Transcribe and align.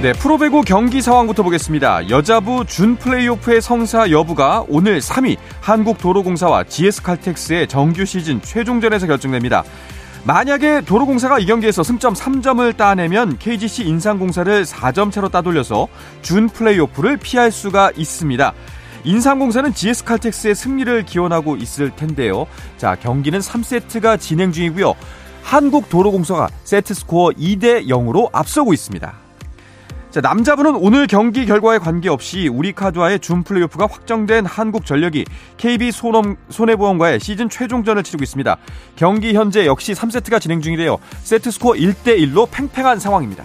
네, 0.00 0.12
프로배구 0.12 0.60
경기 0.60 1.02
상황부터 1.02 1.42
보겠습니다. 1.42 2.08
여자부 2.08 2.64
준 2.64 2.94
플레이오프의 2.94 3.60
성사 3.60 4.12
여부가 4.12 4.64
오늘 4.68 5.00
3위 5.00 5.36
한국도로공사와 5.60 6.62
GS칼텍스의 6.62 7.66
정규 7.66 8.04
시즌 8.04 8.40
최종전에서 8.40 9.08
결정됩니다. 9.08 9.64
만약에 10.22 10.82
도로공사가 10.82 11.40
이 11.40 11.46
경기에서 11.46 11.82
승점 11.82 12.14
3점을 12.14 12.76
따내면 12.76 13.38
KGC 13.38 13.88
인상공사를 13.88 14.62
4점 14.62 15.10
차로 15.10 15.30
따돌려서 15.30 15.88
준 16.22 16.48
플레이오프를 16.48 17.16
피할 17.16 17.50
수가 17.50 17.90
있습니다. 17.96 18.52
인상공사는 19.02 19.74
GS칼텍스의 19.74 20.54
승리를 20.54 21.06
기원하고 21.06 21.56
있을 21.56 21.90
텐데요. 21.96 22.46
자, 22.76 22.94
경기는 22.94 23.40
3세트가 23.40 24.20
진행 24.20 24.52
중이고요. 24.52 24.94
한국도로공사가 25.42 26.50
세트 26.62 26.94
스코어 26.94 27.30
2대 27.30 27.88
0으로 27.88 28.28
앞서고 28.32 28.72
있습니다. 28.72 29.27
자, 30.10 30.22
남자분은 30.22 30.74
오늘 30.76 31.06
경기 31.06 31.44
결과에 31.44 31.76
관계없이 31.76 32.48
우리 32.48 32.72
카드와의 32.72 33.20
준 33.20 33.42
플레이오프가 33.42 33.86
확정된 33.90 34.46
한국전력이 34.46 35.26
KB 35.58 35.92
손험, 35.92 36.36
손해보험과의 36.48 37.20
시즌 37.20 37.50
최종전을 37.50 38.02
치르고 38.02 38.22
있습니다. 38.22 38.56
경기 38.96 39.34
현재 39.34 39.66
역시 39.66 39.92
3세트가 39.92 40.40
진행 40.40 40.62
중이래요. 40.62 40.96
세트 41.22 41.50
스코어 41.50 41.74
1대1로 41.74 42.48
팽팽한 42.50 42.98
상황입니다. 42.98 43.44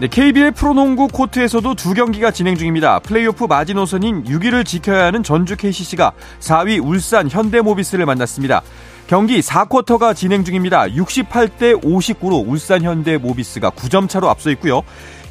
네, 0.00 0.08
KBL 0.08 0.50
프로농구 0.50 1.06
코트에서도 1.08 1.74
두 1.76 1.94
경기가 1.94 2.32
진행 2.32 2.56
중입니다. 2.56 2.98
플레이오프 2.98 3.44
마지노선인 3.44 4.24
6위를 4.24 4.66
지켜야 4.66 5.04
하는 5.04 5.22
전주 5.22 5.56
KCC가 5.56 6.10
4위 6.40 6.84
울산 6.84 7.30
현대모비스를 7.30 8.04
만났습니다. 8.04 8.62
경기 9.06 9.40
4쿼터가 9.40 10.16
진행 10.16 10.44
중입니다. 10.44 10.86
68대 10.86 11.82
59로 11.82 12.46
울산 12.46 12.82
현대 12.82 13.18
모비스가 13.18 13.70
9점 13.70 14.08
차로 14.08 14.28
앞서 14.30 14.50
있고요. 14.52 14.82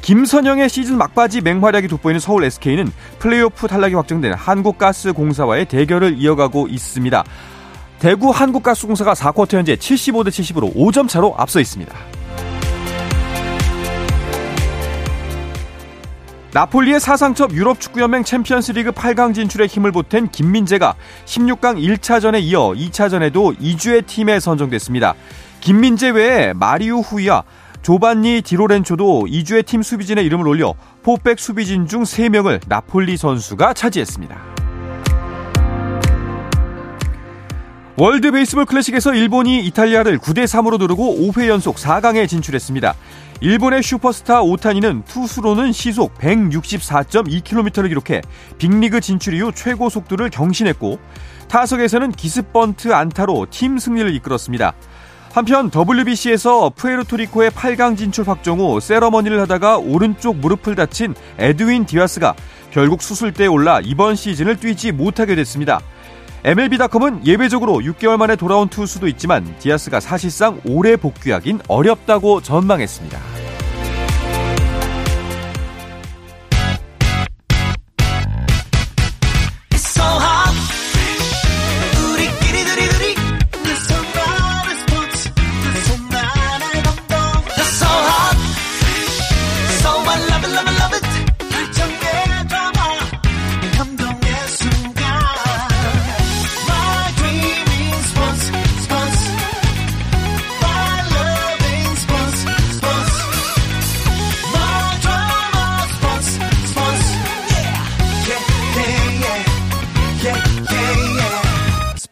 김선영의 0.02 0.68
시즌 0.68 0.98
막바지 0.98 1.40
맹활약이 1.40 1.88
돋보이는 1.88 2.20
서울 2.20 2.44
SK는 2.44 2.92
플레이오프 3.18 3.66
탈락이 3.66 3.94
확정된 3.94 4.34
한국가스공사와의 4.34 5.64
대결을 5.64 6.18
이어가고 6.18 6.68
있습니다. 6.68 7.24
대구 7.98 8.30
한국가스공사가 8.30 9.14
4쿼터 9.14 9.54
현재 9.54 9.76
75대 9.76 10.28
70으로 10.28 10.74
5점 10.74 11.08
차로 11.08 11.34
앞서 11.38 11.58
있습니다. 11.58 11.94
나폴리의 16.54 17.00
사상첩 17.00 17.52
유럽 17.52 17.80
축구연맹 17.80 18.22
챔피언스리그 18.22 18.92
8강 18.92 19.34
진출에 19.34 19.66
힘을 19.66 19.90
보탠 19.90 20.30
김민재가 20.30 20.94
16강 21.24 21.82
1차전에 21.82 22.40
이어 22.42 22.70
2차전에도 22.76 23.58
2주의 23.58 24.06
팀에 24.06 24.38
선정됐습니다. 24.38 25.14
김민재 25.58 26.10
외에 26.10 26.52
마리우 26.52 27.00
후이와 27.00 27.42
조반니 27.82 28.42
디로렌초도 28.42 29.24
2주의 29.26 29.66
팀 29.66 29.82
수비진에 29.82 30.22
이름을 30.22 30.46
올려 30.46 30.74
four-back 31.02 31.40
수비진 31.40 31.88
중 31.88 32.04
3명을 32.04 32.60
나폴리 32.68 33.16
선수가 33.16 33.74
차지했습니다. 33.74 34.53
월드 37.96 38.32
베이스볼 38.32 38.64
클래식에서 38.64 39.14
일본이 39.14 39.64
이탈리아를 39.66 40.18
9대 40.18 40.46
3으로 40.46 40.80
누르고 40.80 41.14
5회 41.14 41.46
연속 41.46 41.76
4강에 41.76 42.28
진출했습니다. 42.28 42.92
일본의 43.40 43.84
슈퍼스타 43.84 44.42
오타니는 44.42 45.04
투수로는 45.04 45.70
시속 45.70 46.18
164.2km를 46.18 47.88
기록해 47.88 48.20
빅리그 48.58 49.00
진출 49.00 49.34
이후 49.34 49.52
최고 49.54 49.88
속도를 49.88 50.30
경신했고 50.30 50.98
타석에서는 51.46 52.10
기습번트 52.10 52.92
안타로 52.92 53.46
팀 53.50 53.78
승리를 53.78 54.12
이끌었습니다. 54.16 54.72
한편 55.32 55.70
WBC에서 55.72 56.70
푸에르토리코의 56.70 57.50
8강 57.50 57.96
진출 57.96 58.26
확정 58.26 58.58
후 58.58 58.80
세리머니를 58.80 59.40
하다가 59.42 59.78
오른쪽 59.78 60.38
무릎을 60.38 60.74
다친 60.74 61.14
에드윈 61.38 61.86
디아스가 61.86 62.34
결국 62.72 63.02
수술대에 63.02 63.46
올라 63.46 63.78
이번 63.84 64.16
시즌을 64.16 64.56
뛰지 64.56 64.90
못하게 64.90 65.36
됐습니다. 65.36 65.80
MLB.com은 66.46 67.26
예외적으로 67.26 67.76
6개월 67.78 68.18
만에 68.18 68.36
돌아온 68.36 68.68
투수도 68.68 69.08
있지만 69.08 69.46
디아스가 69.60 69.98
사실상 69.98 70.60
오래 70.66 70.94
복귀하긴 70.94 71.60
어렵다고 71.68 72.42
전망했습니다. 72.42 73.53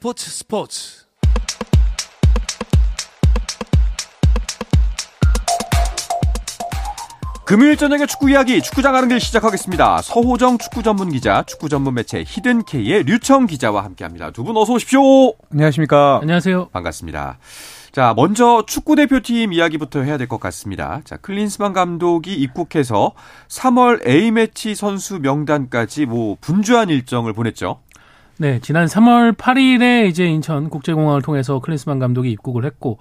스포츠 0.03 0.29
스포츠 0.33 1.05
금요일 7.45 7.77
저녁에 7.77 8.07
축구 8.07 8.31
이야기 8.31 8.63
축구장 8.63 8.93
가는 8.93 9.09
길 9.09 9.21
시작하겠습니다. 9.21 10.01
서호정 10.03 10.59
축구 10.59 10.83
전문 10.83 11.11
기자, 11.11 11.43
축구 11.47 11.69
전문 11.69 11.95
매체 11.95 12.25
히든K의 12.27 13.03
류청 13.05 13.47
기자와 13.47 13.85
함께합니다. 13.85 14.31
두 14.31 14.43
분 14.45 14.57
어서 14.57 14.73
오십시오. 14.73 15.01
안녕하십니까. 15.53 16.21
안녕하세요. 16.23 16.69
반갑습니다. 16.71 17.39
자, 17.93 18.15
먼저 18.17 18.65
축구 18.67 18.97
대표팀 18.97 19.53
이야기부터 19.53 20.01
해야 20.03 20.17
될 20.19 20.27
것 20.29 20.41
같습니다. 20.41 21.01
자, 21.05 21.17
클린스만 21.19 21.73
감독이 21.75 22.33
입국해서 22.35 23.13
3월 23.49 24.07
A매치 24.07 24.75
선수 24.75 25.19
명단까지 25.19 26.07
뭐 26.07 26.37
분주한 26.41 26.89
일정을 26.89 27.33
보냈죠. 27.35 27.81
네, 28.43 28.59
지난 28.59 28.87
3월 28.87 29.37
8일에 29.37 30.09
이제 30.09 30.27
인천 30.27 30.69
국제공항을 30.69 31.23
통해서 31.23 31.61
클린스만 31.61 32.01
감독이 32.01 32.33
입국을 32.33 32.65
했고 32.65 32.99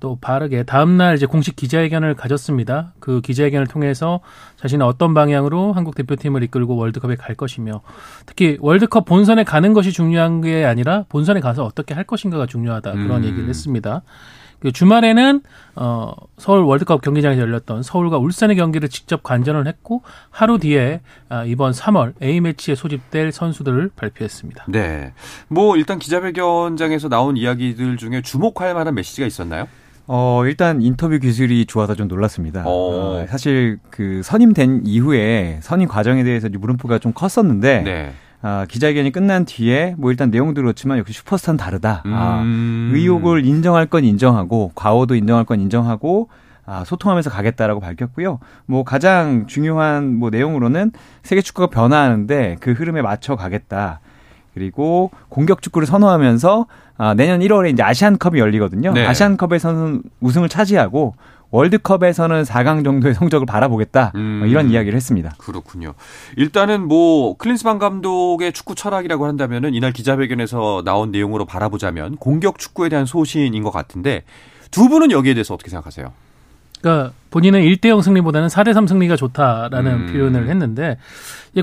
또 0.00 0.18
바르게 0.20 0.64
다음날 0.64 1.14
이제 1.14 1.26
공식 1.26 1.54
기자회견을 1.54 2.16
가졌습니다. 2.16 2.92
그 2.98 3.20
기자회견을 3.20 3.68
통해서 3.68 4.18
자신은 4.56 4.84
어떤 4.84 5.14
방향으로 5.14 5.74
한국 5.74 5.94
대표팀을 5.94 6.42
이끌고 6.42 6.74
월드컵에 6.74 7.14
갈 7.14 7.36
것이며 7.36 7.82
특히 8.26 8.58
월드컵 8.60 9.04
본선에 9.04 9.44
가는 9.44 9.74
것이 9.74 9.92
중요한 9.92 10.40
게 10.40 10.64
아니라 10.64 11.04
본선에 11.08 11.38
가서 11.38 11.64
어떻게 11.64 11.94
할 11.94 12.02
것인가가 12.02 12.46
중요하다 12.46 12.90
그런 12.90 13.22
음. 13.22 13.24
얘기를 13.26 13.48
했습니다. 13.48 14.02
그 14.60 14.72
주말에는 14.72 15.40
어 15.76 16.12
서울 16.36 16.62
월드컵 16.62 17.00
경기장에서 17.00 17.40
열렸던 17.40 17.82
서울과 17.82 18.18
울산의 18.18 18.56
경기를 18.56 18.88
직접 18.88 19.22
관전을 19.22 19.66
했고 19.66 20.02
하루 20.30 20.58
뒤에 20.58 21.00
아, 21.28 21.44
이번 21.44 21.72
3월 21.72 22.12
A 22.22 22.40
매치에 22.40 22.74
소집될 22.74 23.32
선수들을 23.32 23.90
발표했습니다. 23.96 24.66
네. 24.68 25.12
뭐 25.48 25.76
일단 25.76 25.98
기자회견장에서 25.98 27.08
나온 27.08 27.36
이야기들 27.36 27.96
중에 27.96 28.22
주목할 28.22 28.74
만한 28.74 28.94
메시지가 28.94 29.26
있었나요? 29.26 29.66
어, 30.12 30.42
일단 30.44 30.82
인터뷰 30.82 31.18
기술이 31.18 31.66
좋아서 31.66 31.94
좀 31.94 32.08
놀랐습니다. 32.08 32.64
어. 32.66 32.70
어, 33.22 33.26
사실 33.28 33.78
그 33.90 34.22
선임된 34.24 34.82
이후에 34.84 35.60
선임 35.62 35.88
과정에 35.88 36.24
대해서 36.24 36.48
물음표가 36.50 36.98
좀 36.98 37.12
컸었는데 37.12 37.82
네. 37.82 38.12
아, 38.42 38.64
기자회견이 38.68 39.12
끝난 39.12 39.44
뒤에 39.44 39.94
뭐 39.98 40.10
일단 40.10 40.30
내용도 40.30 40.62
그렇지만 40.62 40.98
역시 40.98 41.12
슈퍼스타는 41.12 41.58
다르다. 41.58 42.02
아, 42.06 42.40
음. 42.42 42.90
아, 42.90 42.96
의혹을 42.96 43.44
인정할 43.44 43.86
건 43.86 44.04
인정하고 44.04 44.72
과오도 44.74 45.14
인정할 45.14 45.44
건 45.44 45.60
인정하고 45.60 46.28
아, 46.64 46.84
소통하면서 46.84 47.30
가겠다라고 47.30 47.80
밝혔고요. 47.80 48.38
뭐 48.66 48.84
가장 48.84 49.46
중요한 49.46 50.14
뭐 50.14 50.30
내용으로는 50.30 50.92
세계 51.22 51.42
축구가 51.42 51.68
변화하는데 51.68 52.56
그 52.60 52.72
흐름에 52.72 53.02
맞춰 53.02 53.36
가겠다. 53.36 54.00
그리고 54.54 55.10
공격 55.28 55.62
축구를 55.62 55.86
선호하면서 55.86 56.66
아, 56.96 57.14
내년 57.14 57.40
1월에 57.40 57.72
이제 57.72 57.82
아시안컵이 57.82 58.38
열리거든요. 58.38 58.92
네. 58.92 59.06
아시안컵에서는 59.06 60.02
우승을 60.20 60.48
차지하고 60.48 61.14
월드컵에서는 61.50 62.42
4강 62.42 62.84
정도의 62.84 63.14
성적을 63.14 63.46
바라보겠다 63.46 64.12
뭐 64.14 64.20
음. 64.20 64.46
이런 64.46 64.70
이야기를 64.70 64.96
했습니다. 64.96 65.34
그렇군요. 65.38 65.94
일단은 66.36 66.86
뭐 66.86 67.36
클린스만 67.36 67.78
감독의 67.78 68.52
축구 68.52 68.74
철학이라고 68.74 69.26
한다면은 69.26 69.74
이날 69.74 69.92
기자회견에서 69.92 70.82
나온 70.84 71.10
내용으로 71.10 71.44
바라보자면 71.44 72.16
공격 72.16 72.58
축구에 72.58 72.88
대한 72.88 73.06
소신인 73.06 73.62
것 73.62 73.70
같은데 73.70 74.24
두 74.70 74.88
분은 74.88 75.10
여기에 75.10 75.34
대해서 75.34 75.54
어떻게 75.54 75.70
생각하세요? 75.70 76.12
그러니까 76.80 77.12
본인은 77.30 77.60
1대 77.62 77.88
0 77.88 78.00
승리보다는 78.00 78.48
4대 78.48 78.74
3 78.74 78.86
승리가 78.86 79.16
좋다라는 79.16 79.92
음. 79.92 80.06
표현을 80.12 80.48
했는데 80.48 80.98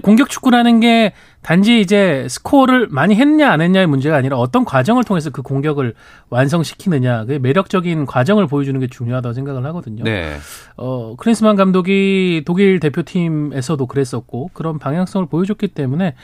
공격 0.01 0.29
축구라는 0.29 0.79
게 0.79 1.13
단지 1.41 1.79
이제 1.79 2.25
스코어를 2.29 2.87
많이 2.89 3.15
했냐 3.15 3.49
안 3.49 3.61
했냐의 3.61 3.87
문제가 3.87 4.17
아니라 4.17 4.37
어떤 4.37 4.65
과정을 4.65 5.03
통해서 5.03 5.29
그 5.29 5.41
공격을 5.41 5.93
완성시키느냐 6.29 7.25
그 7.25 7.39
매력적인 7.41 8.05
과정을 8.05 8.47
보여주는 8.47 8.77
게 8.79 8.87
중요하다고 8.87 9.33
생각을 9.33 9.65
하거든요. 9.65 10.03
네. 10.03 10.37
어 10.77 11.15
크리스만 11.17 11.55
감독이 11.55 12.43
독일 12.45 12.79
대표팀에서도 12.79 13.85
그랬었고 13.85 14.51
그런 14.53 14.79
방향성을 14.79 15.27
보여줬기 15.27 15.69
때문에 15.69 16.15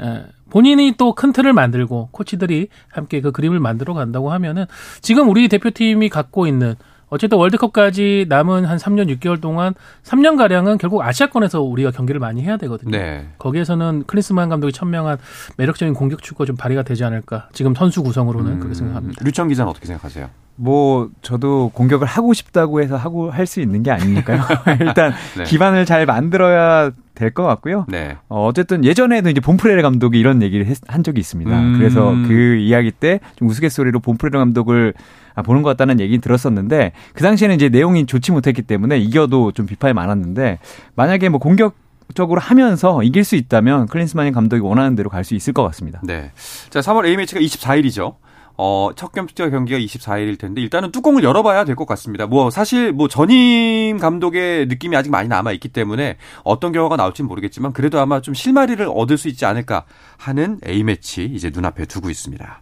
에, 0.00 0.24
본인이 0.50 0.94
또 0.96 1.14
큰 1.14 1.32
틀을 1.32 1.52
만들고 1.52 2.08
코치들이 2.12 2.68
함께 2.90 3.20
그 3.20 3.32
그림을 3.32 3.60
만들어 3.60 3.92
간다고 3.94 4.32
하면은 4.32 4.64
지금 5.02 5.28
우리 5.28 5.48
대표팀이 5.48 6.08
갖고 6.08 6.46
있는 6.46 6.74
어쨌든 7.10 7.38
월드컵까지 7.38 8.26
남은 8.28 8.64
한 8.64 8.78
3년 8.78 9.14
6개월 9.18 9.40
동안 9.40 9.74
3년 10.04 10.36
가량은 10.38 10.78
결국 10.78 11.02
아시아권에서 11.02 11.60
우리가 11.60 11.90
경기를 11.90 12.18
많이 12.20 12.42
해야 12.42 12.56
되거든요. 12.56 12.96
네. 12.96 13.26
거기에서는 13.38 14.04
클린스만 14.06 14.48
감독이 14.48 14.72
천명한 14.72 15.18
매력적인 15.56 15.94
공격 15.94 16.22
축구가 16.22 16.46
좀 16.46 16.56
발휘가 16.56 16.82
되지 16.82 17.04
않을까. 17.04 17.48
지금 17.52 17.74
선수 17.74 18.02
구성으로는 18.02 18.52
음, 18.52 18.58
그렇게 18.58 18.74
생각합니다. 18.74 19.24
류청 19.24 19.48
기자는 19.48 19.68
어떻게 19.70 19.86
생각하세요? 19.86 20.28
뭐 20.56 21.08
저도 21.22 21.70
공격을 21.72 22.06
하고 22.06 22.32
싶다고 22.34 22.80
해서 22.82 22.96
하고 22.96 23.30
할 23.30 23.46
수 23.46 23.60
있는 23.60 23.82
게 23.82 23.90
아니니까요. 23.90 24.40
일단 24.80 25.12
네. 25.36 25.44
기반을 25.44 25.84
잘 25.86 26.06
만들어야 26.06 26.90
될 27.20 27.30
것 27.30 27.44
같고요. 27.44 27.84
네. 27.88 28.16
어, 28.28 28.46
어쨌든 28.46 28.84
예전에도 28.84 29.30
이제 29.30 29.40
본프레르 29.40 29.82
감독이 29.82 30.18
이런 30.18 30.42
얘기를 30.42 30.66
했, 30.66 30.78
한 30.88 31.02
적이 31.04 31.20
있습니다. 31.20 31.60
음. 31.60 31.78
그래서 31.78 32.10
그 32.26 32.56
이야기 32.56 32.90
때 32.90 33.20
좀 33.36 33.48
우스갯소리로 33.48 34.00
본프레르 34.00 34.38
감독을 34.38 34.94
아, 35.34 35.42
보는 35.42 35.62
것 35.62 35.68
같다는 35.70 36.00
얘기 36.00 36.18
들었었는데 36.18 36.92
그 37.14 37.22
당시에는 37.22 37.54
이제 37.54 37.68
내용이 37.68 38.06
좋지 38.06 38.32
못했기 38.32 38.62
때문에 38.62 38.98
이겨도 38.98 39.52
좀 39.52 39.66
비판이 39.66 39.94
많았는데 39.94 40.58
만약에 40.96 41.28
뭐 41.28 41.38
공격 41.38 41.76
적으로 42.14 42.40
하면서 42.40 43.02
이길 43.04 43.22
수 43.22 43.36
있다면 43.36 43.86
클린스만인 43.86 44.32
감독이 44.32 44.60
원하는 44.62 44.96
대로 44.96 45.08
갈 45.10 45.22
수 45.22 45.36
있을 45.36 45.52
것 45.52 45.62
같습니다. 45.64 46.00
네. 46.02 46.32
자, 46.70 46.80
3월 46.80 47.06
A매치가 47.06 47.40
24일이죠. 47.40 48.14
어, 48.62 48.90
첫 48.94 49.12
경기가 49.12 49.48
경기가 49.48 49.78
24일일 49.78 50.38
텐데 50.38 50.60
일단은 50.60 50.92
뚜껑을 50.92 51.22
열어봐야 51.24 51.64
될 51.64 51.76
것 51.76 51.86
같습니다. 51.86 52.26
뭐 52.26 52.50
사실 52.50 52.92
뭐 52.92 53.08
전임 53.08 53.96
감독의 53.98 54.66
느낌이 54.66 54.94
아직 54.96 55.08
많이 55.08 55.30
남아 55.30 55.52
있기 55.52 55.68
때문에 55.68 56.18
어떤 56.44 56.70
결과가 56.72 56.96
나올지는 56.96 57.26
모르겠지만 57.26 57.72
그래도 57.72 57.98
아마 58.00 58.20
좀 58.20 58.34
실마리를 58.34 58.86
얻을 58.94 59.16
수 59.16 59.28
있지 59.28 59.46
않을까 59.46 59.84
하는 60.18 60.58
A 60.66 60.82
매치 60.84 61.24
이제 61.24 61.50
눈앞에 61.50 61.86
두고 61.86 62.10
있습니다. 62.10 62.60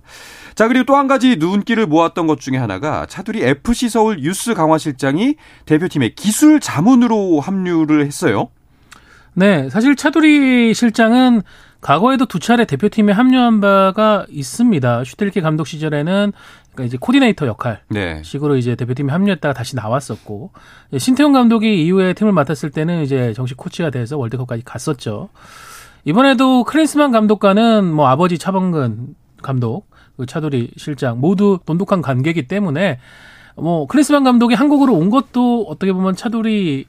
자, 0.54 0.68
그리고 0.68 0.84
또 0.84 0.94
한 0.94 1.08
가지 1.08 1.34
눈길을 1.36 1.86
모았던 1.86 2.28
것 2.28 2.38
중에 2.38 2.58
하나가 2.58 3.06
차두리 3.06 3.42
FC 3.42 3.88
서울 3.88 4.20
유스 4.20 4.54
강화 4.54 4.78
실장이 4.78 5.34
대표팀의 5.66 6.14
기술 6.14 6.60
자문으로 6.60 7.40
합류를 7.40 8.06
했어요. 8.06 8.50
네, 9.34 9.68
사실 9.70 9.96
차두리 9.96 10.74
실장은 10.74 11.42
과거에도 11.80 12.26
두 12.26 12.40
차례 12.40 12.64
대표팀에 12.64 13.12
합류한 13.12 13.60
바가 13.60 14.26
있습니다. 14.30 15.04
슈텔케 15.04 15.40
감독 15.40 15.66
시절에는 15.66 16.32
그러니까 16.72 16.84
이제 16.84 16.96
코디네이터 17.00 17.46
역할 17.46 17.80
네. 17.88 18.20
식으로 18.24 18.56
이제 18.56 18.74
대표팀에 18.74 19.12
합류했다가 19.12 19.52
다시 19.52 19.76
나왔었고 19.76 20.50
신태용 20.96 21.32
감독이 21.32 21.84
이후에 21.84 22.12
팀을 22.14 22.32
맡았을 22.32 22.70
때는 22.70 23.02
이제 23.02 23.32
정식 23.32 23.56
코치가 23.56 23.90
돼서 23.90 24.16
월드컵까지 24.18 24.64
갔었죠. 24.64 25.28
이번에도 26.04 26.64
클린스만 26.64 27.12
감독과는 27.12 27.84
뭐 27.84 28.08
아버지 28.08 28.38
차범근 28.38 29.14
감독 29.42 29.88
그 30.16 30.26
차두리 30.26 30.70
실장 30.76 31.20
모두 31.20 31.58
돈독한 31.64 32.02
관계이기 32.02 32.48
때문에 32.48 32.98
뭐 33.56 33.86
클린스만 33.86 34.24
감독이 34.24 34.54
한국으로 34.54 34.94
온 34.94 35.10
것도 35.10 35.66
어떻게 35.68 35.92
보면 35.92 36.16
차두리 36.16 36.86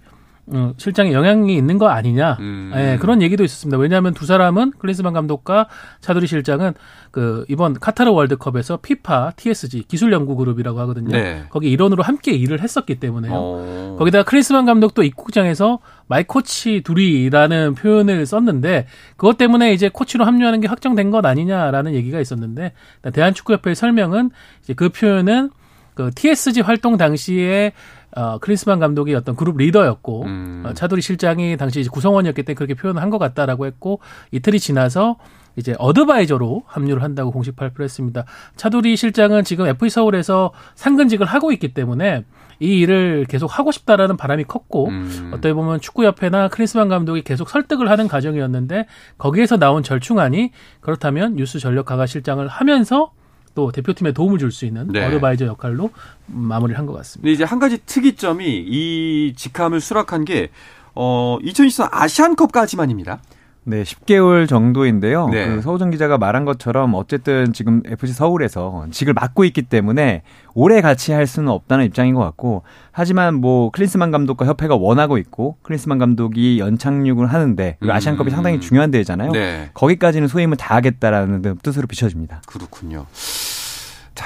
어, 0.52 0.74
실장에 0.78 1.14
영향이 1.14 1.56
있는 1.56 1.78
거 1.78 1.90
아니냐 1.90 2.38
음. 2.40 2.72
예, 2.76 2.98
그런 3.00 3.22
얘기도 3.22 3.44
있었습니다. 3.44 3.78
왜냐하면 3.78 4.14
두 4.14 4.26
사람은 4.26 4.72
클린스만 4.80 5.14
감독과 5.14 5.68
차두리 6.02 6.28
실장은 6.28 6.74
그 7.12 7.46
이번 7.50 7.74
카타르 7.74 8.12
월드컵에서 8.12 8.78
FIFA 8.78 9.34
TSG 9.36 9.84
기술 9.88 10.12
연구 10.12 10.36
그룹이라고 10.36 10.80
하거든요. 10.82 11.12
네. 11.12 11.44
거기 11.50 11.70
일원으로 11.70 12.04
함께 12.04 12.32
일을 12.32 12.62
했었기 12.62 13.00
때문에요. 13.00 13.34
어. 13.36 13.96
거기다가 14.00 14.24
클린스만 14.24 14.66
감독도 14.66 15.04
입국장에서 15.04 15.80
my 16.08 16.24
coach 16.24 16.82
두리라는 16.82 17.76
표현을 17.76 18.26
썼는데 18.26 18.88
그것 19.18 19.38
때문에 19.38 19.74
이제 19.74 19.90
코치로 19.90 20.26
합류하는 20.26 20.62
게 20.62 20.68
확정된 20.68 21.12
것 21.12 21.26
아니냐라는 21.26 21.94
얘기가 21.94 22.20
있었는데 22.20 22.74
대한축구협회의 23.14 23.76
설명은 23.76 24.32
이제 24.64 24.74
그 24.74 24.90
표현은 24.90 25.52
그 26.00 26.12
TSG 26.16 26.62
활동 26.62 26.96
당시에 26.96 27.74
어, 28.16 28.38
클린스만 28.40 28.80
감독이 28.80 29.14
어떤 29.14 29.36
그룹 29.36 29.58
리더였고 29.58 30.24
음. 30.24 30.64
어, 30.66 30.74
차두리 30.74 31.02
실장이 31.02 31.58
당시 31.58 31.84
구성원이었기 31.88 32.44
때문에 32.44 32.56
그렇게 32.56 32.74
표현을 32.74 33.02
한 33.02 33.10
것 33.10 33.18
같다라고 33.18 33.66
했고 33.66 34.00
이틀이 34.32 34.60
지나서 34.60 35.18
이제 35.56 35.76
advisor로 35.80 36.64
합류를 36.68 37.02
한다고 37.04 37.32
공식 37.32 37.56
발표를 37.56 37.84
했습니다. 37.86 38.24
차두리 38.56 38.96
실장은 38.96 39.44
지금 39.44 39.66
FC 39.68 39.90
서울에서 39.90 40.52
상근직을 40.76 41.26
하고 41.26 41.52
있기 41.52 41.74
때문에 41.74 42.24
이 42.62 42.80
일을 42.80 43.26
계속 43.28 43.58
하고 43.58 43.72
싶다라는 43.72 44.16
바람이 44.18 44.44
컸고 44.44 44.90
음. 44.90 45.32
어떻게 45.34 45.54
보면 45.54 45.80
축구협회나 45.82 46.50
크리스만 46.50 46.88
감독이 46.90 47.24
계속 47.24 47.50
설득을 47.50 47.90
하는 47.90 48.08
과정이었는데 48.08 48.86
거기에서 49.18 49.58
나온 49.58 49.82
절충안이 49.82 50.52
그렇다면 50.82 51.36
뉴스 51.36 51.58
전력 51.60 51.86
가가 51.86 52.06
실장을 52.06 52.46
하면서 52.48 53.12
또 53.56 53.72
대표팀에 53.72 54.12
도움을 54.14 54.38
줄 54.40 54.52
수 54.52 54.66
있는 54.66 54.88
네. 54.92 55.06
어드바이저 55.06 55.46
역할로 55.46 55.92
마무리를 56.28 56.78
한 56.78 56.86
것 56.86 56.94
같습니다. 56.94 57.22
근데 57.26 57.34
이제 57.34 57.44
한 57.44 57.60
가지 57.60 57.78
특이점이 57.86 58.46
이 58.68 59.34
직함을 59.36 59.82
수락한 59.82 60.26
게 60.26 60.50
어, 60.96 61.38
2023 61.44 61.90
아시안컵까지만입니다. 61.92 63.20
네, 63.70 63.84
10개월 63.84 64.48
정도인데요. 64.48 65.30
네. 65.30 65.48
그 65.48 65.62
서우정 65.62 65.92
기자가 65.92 66.18
말한 66.18 66.44
것처럼 66.44 66.96
어쨌든 66.96 67.54
지금 67.54 67.84
FC 67.86 68.14
서울에서 68.14 68.88
직을 68.90 69.14
맡고 69.14 69.46
있기 69.46 69.62
때문에 69.62 70.24
오래 70.56 70.82
같이 70.82 71.12
할 71.12 71.28
수는 71.28 71.50
없다는 71.50 71.86
입장인 71.86 72.16
것 72.16 72.22
같고 72.22 72.64
하지만 72.92 73.36
뭐 73.36 73.70
클린스만 73.70 74.10
감독과 74.12 74.46
협회가 74.46 74.76
원하고 74.76 75.18
있고 75.20 75.58
클린스만 75.62 76.00
감독이 76.00 76.60
연착륙을 76.60 77.28
하는데 77.28 77.78
그 77.80 77.92
아시안컵이 77.92 78.30
음. 78.30 78.32
상당히 78.32 78.60
중요한 78.60 78.90
대회잖아요. 78.90 79.32
네. 79.32 79.70
거기까지는 79.74 80.28
소임을 80.28 80.58
다하겠다라는 80.58 81.60
뜻으로 81.62 81.86
비춰집니다. 81.86 82.42
그렇군요. 82.48 83.06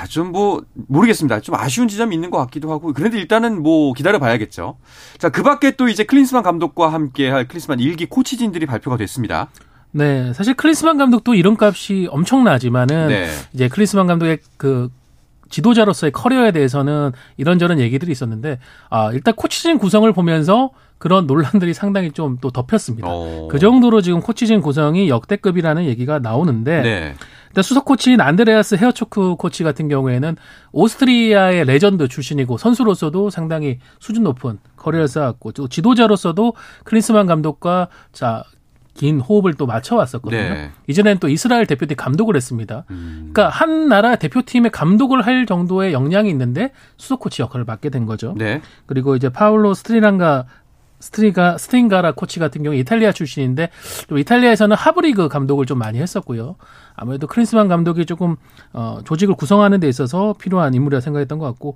자, 0.04 0.08
좀 0.08 0.32
뭐, 0.32 0.62
모르겠습니다. 0.74 1.40
좀 1.40 1.56
아쉬운 1.56 1.88
지점이 1.88 2.14
있는 2.14 2.30
것 2.30 2.38
같기도 2.40 2.72
하고. 2.72 2.92
그런데 2.94 3.18
일단은 3.18 3.64
뭐, 3.64 3.94
기다려 3.94 4.20
봐야겠죠. 4.20 4.76
자, 5.18 5.30
그 5.30 5.44
밖에 5.44 5.72
또 5.72 5.88
이제 5.88 6.04
클린스만 6.04 6.44
감독과 6.44 6.92
함께 6.92 7.30
할 7.30 7.48
클린스만 7.48 7.80
1기 7.80 8.06
코치진들이 8.06 8.66
발표가 8.66 8.98
됐습니다. 8.98 9.48
네. 9.92 10.34
사실 10.34 10.56
클린스만 10.56 10.98
감독도 10.98 11.36
이름값이 11.36 12.08
엄청나지만은, 12.12 13.08
네. 13.08 13.30
이제 13.54 13.70
클린스만 13.70 14.08
감독의 14.08 14.40
그, 14.58 14.90
지도자로서의 15.50 16.12
커리어에 16.12 16.52
대해서는 16.52 17.12
이런저런 17.38 17.80
얘기들이 17.80 18.12
있었는데, 18.12 18.60
아, 18.90 19.12
일단 19.14 19.36
코치진 19.36 19.78
구성을 19.78 20.12
보면서 20.12 20.72
그런 20.98 21.28
논란들이 21.28 21.74
상당히 21.74 22.12
좀 22.12 22.38
또 22.42 22.50
덮였습니다. 22.50 23.08
오. 23.08 23.12
어. 23.12 23.48
그 23.50 23.60
정도로 23.60 24.02
지금 24.02 24.20
코치진 24.20 24.62
구성이 24.62 25.10
역대급이라는 25.10 25.86
얘기가 25.86 26.20
나오는데, 26.20 26.82
네. 26.82 27.16
수석 27.62 27.86
코치인 27.86 28.20
안드레아스 28.22 28.76
헤어초크 28.76 29.36
코치 29.36 29.64
같은 29.64 29.88
경우에는 29.88 30.36
오스트리아의 30.72 31.66
레전드 31.66 32.08
출신이고 32.08 32.58
선수로서도 32.58 33.30
상당히 33.30 33.80
수준 34.00 34.24
높은 34.24 34.60
커리어를 34.78 35.08
쌓았고 35.08 35.52
또 35.52 35.68
지도자로서도 35.68 36.54
클린스만 36.84 37.28
감독과 37.28 37.90
자, 38.12 38.44
긴 38.94 39.20
호흡을 39.20 39.56
또 39.56 39.66
맞춰왔었거든요. 39.66 40.42
네. 40.42 40.72
이전에는 40.88 41.20
또 41.20 41.28
이스라엘 41.28 41.66
대표팀 41.66 41.98
감독을 41.98 42.36
했습니다. 42.36 42.86
음. 42.92 43.32
그러니까 43.34 43.50
한 43.50 43.88
나라 43.88 44.16
대표팀의 44.16 44.72
감독을 44.72 45.24
할 45.24 45.46
정도의 45.46 45.94
역량이 45.94 46.30
있는데 46.30 46.72
수석 46.98 47.20
코치 47.20 47.42
역할을 47.42 47.66
맡게 47.66 47.90
된 47.90 48.06
거죠. 48.06 48.36
네. 48.38 48.62
그리고 48.86 49.16
이제 49.16 49.30
파울로 49.30 49.74
스트리랑가 49.74 50.46
스트리가 51.04 51.58
스트링가라 51.58 52.14
코치 52.14 52.40
같은 52.40 52.64
경우 52.64 52.76
이탈리아 52.76 53.12
출신인데 53.12 53.70
또 54.08 54.18
이탈리아에서는 54.18 54.76
하부 54.76 54.99
리그 54.99 55.28
감독을 55.28 55.66
좀 55.66 55.78
많이 55.80 56.00
했었고요. 56.00 56.56
아무래도 56.96 57.28
클린스만 57.28 57.68
감독이 57.68 58.06
조금 58.06 58.38
어, 58.72 59.00
조직을 59.04 59.36
구성하는 59.36 59.80
데 59.82 59.90
있어서 59.90 60.34
필요한 60.40 60.74
인물이라 60.74 61.02
생각했던 61.02 61.40
것 61.40 61.46
같고 61.46 61.76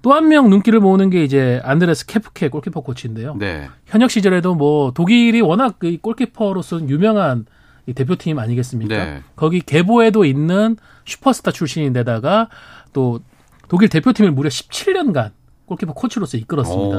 또 0.00 0.12
한 0.12 0.28
명 0.28 0.48
눈길을 0.48 0.78
모으는 0.78 1.10
게 1.10 1.24
이제 1.24 1.60
안드레아스 1.64 2.06
쾨프케 2.06 2.48
골키퍼 2.50 2.82
코치인데요. 2.82 3.34
네. 3.36 3.68
현역 3.86 4.12
시절에도 4.12 4.54
뭐 4.54 4.92
독일이 4.92 5.40
워낙 5.40 5.74
그 5.80 5.96
골키퍼로서는 6.00 6.88
유명한 6.88 7.46
이 7.86 7.92
대표팀 7.94 8.38
아니겠습니까? 8.38 8.96
네. 8.96 9.22
거기 9.34 9.60
계보에도 9.60 10.24
있는 10.24 10.76
슈퍼스타 11.04 11.50
출신인데다가 11.50 12.48
또 12.92 13.18
독일 13.68 13.88
대표팀을 13.88 14.30
무려 14.30 14.48
17년간 14.50 15.32
골키퍼 15.66 15.94
코치로서 15.94 16.36
이끌었습니다. 16.36 16.96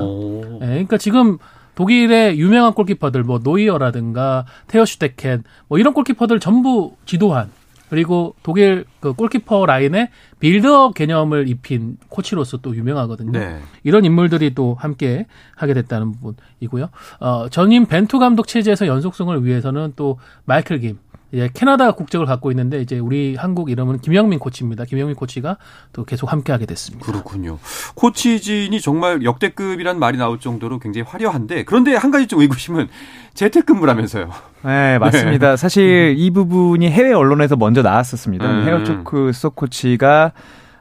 네, 0.60 0.68
그러니까 0.68 0.98
지금 0.98 1.38
독일의 1.80 2.38
유명한 2.38 2.74
골키퍼들 2.74 3.24
뭐 3.24 3.40
노이어라든가 3.42 4.46
테어 4.68 4.84
슈테겐 4.84 5.44
뭐 5.70 5.80
이런 5.80 5.94
골키퍼들 5.94 6.42
전부 6.42 6.98
지도한 7.06 7.50
그리고 7.90 8.36
독일 8.44 8.84
그 9.00 9.14
골키퍼 9.14 9.66
라인에 9.66 10.10
빌드업 10.42 10.94
개념을 10.94 11.48
입힌 11.48 11.96
코치로서 12.10 12.58
또 12.58 12.76
유명하거든요. 12.76 13.32
네. 13.32 13.62
이런 13.84 14.04
인물들이 14.04 14.54
또 14.54 14.76
함께 14.78 15.26
하게 15.56 15.74
됐다는 15.74 16.12
부분이고요. 16.12 16.90
어, 17.22 17.48
전임 17.50 17.86
벤투 17.86 18.20
감독 18.20 18.48
체제에서 18.48 18.86
연속성을 18.86 19.46
위해서는 19.46 19.94
또 19.96 20.20
마이클 20.44 20.80
김 20.80 21.00
이제 21.32 21.50
캐나다 21.54 21.92
국적을 21.92 22.26
갖고 22.26 22.52
있는데 22.52 22.82
이제 22.82 22.98
우리 22.98 23.36
한국 23.36 23.70
이름은 23.70 24.00
김영민 24.00 24.40
코치입니다. 24.40 24.86
김영민 24.86 25.16
코치가 25.16 25.58
또 25.94 26.04
계속 26.04 26.32
함께하게 26.32 26.66
됐습니다. 26.66 27.06
그렇군요. 27.06 27.60
코치진이 27.96 28.82
정말 28.82 29.24
역대급이란 29.24 30.00
말이 30.00 30.18
나올 30.18 30.40
정도로 30.40 30.80
굉장히 30.80 31.06
화려한데 31.08 31.64
그런데 31.66 31.96
한 31.96 32.12
가지 32.12 32.28
좀 32.28 32.42
의구심은 32.42 32.88
재택근무라면서요. 33.34 34.30
네, 34.66 34.98
맞습니다. 34.98 35.52
네. 35.52 35.58
사실 35.58 36.16
이 36.18 36.32
부분이 36.32 36.90
해외 36.90 37.14
언론에서 37.14 37.56
먼저 37.56 37.82
나왔었습니다. 37.82 38.50
음. 38.50 38.64
헤어초크 38.66 39.32
수석 39.34 39.56
코치가 39.56 40.34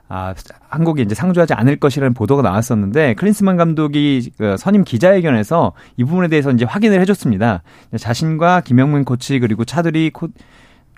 아, 0.08 0.34
한국이 0.68 1.02
이제 1.02 1.14
상주하지 1.14 1.54
않을 1.54 1.76
것이라는 1.76 2.14
보도가 2.14 2.42
나왔었는데 2.42 3.14
클린스만 3.14 3.56
감독이 3.56 4.30
그 4.38 4.56
선임 4.56 4.84
기자회견에서 4.84 5.72
이 5.96 6.04
부분에 6.04 6.28
대해서 6.28 6.50
이제 6.50 6.64
확인을 6.64 7.00
해줬습니다. 7.00 7.62
자신과 7.96 8.62
김영문 8.62 9.04
코치 9.04 9.38
그리고 9.38 9.64
차들이 9.64 10.10
코, 10.10 10.28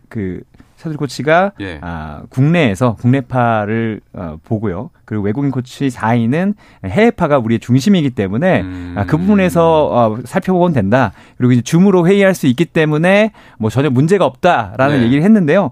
그 0.09 0.43
차두리 0.81 0.97
코치가 0.97 1.52
예. 1.61 1.79
아, 1.83 2.23
국내에서 2.31 2.95
국내파를 2.95 4.00
어, 4.14 4.38
보고요. 4.43 4.88
그리고 5.05 5.25
외국인 5.25 5.50
코치 5.50 5.88
4위는 5.88 6.55
해외파가 6.87 7.38
우리의 7.38 7.61
중심이기 7.61 8.11
때문에 8.11 8.62
음. 8.62 8.95
아, 8.97 9.05
그 9.05 9.19
부분에서 9.19 9.88
어, 9.93 10.19
살펴보면 10.25 10.73
된다. 10.73 11.12
그리고 11.37 11.52
이제 11.52 11.61
줌으로 11.61 12.07
회의할 12.07 12.35
수 12.35 12.47
있기 12.47 12.64
때문에 12.64 13.33
뭐 13.59 13.69
전혀 13.69 13.90
문제가 13.90 14.25
없다라는 14.25 14.99
네. 15.00 15.05
얘기를 15.05 15.23
했는데요. 15.23 15.71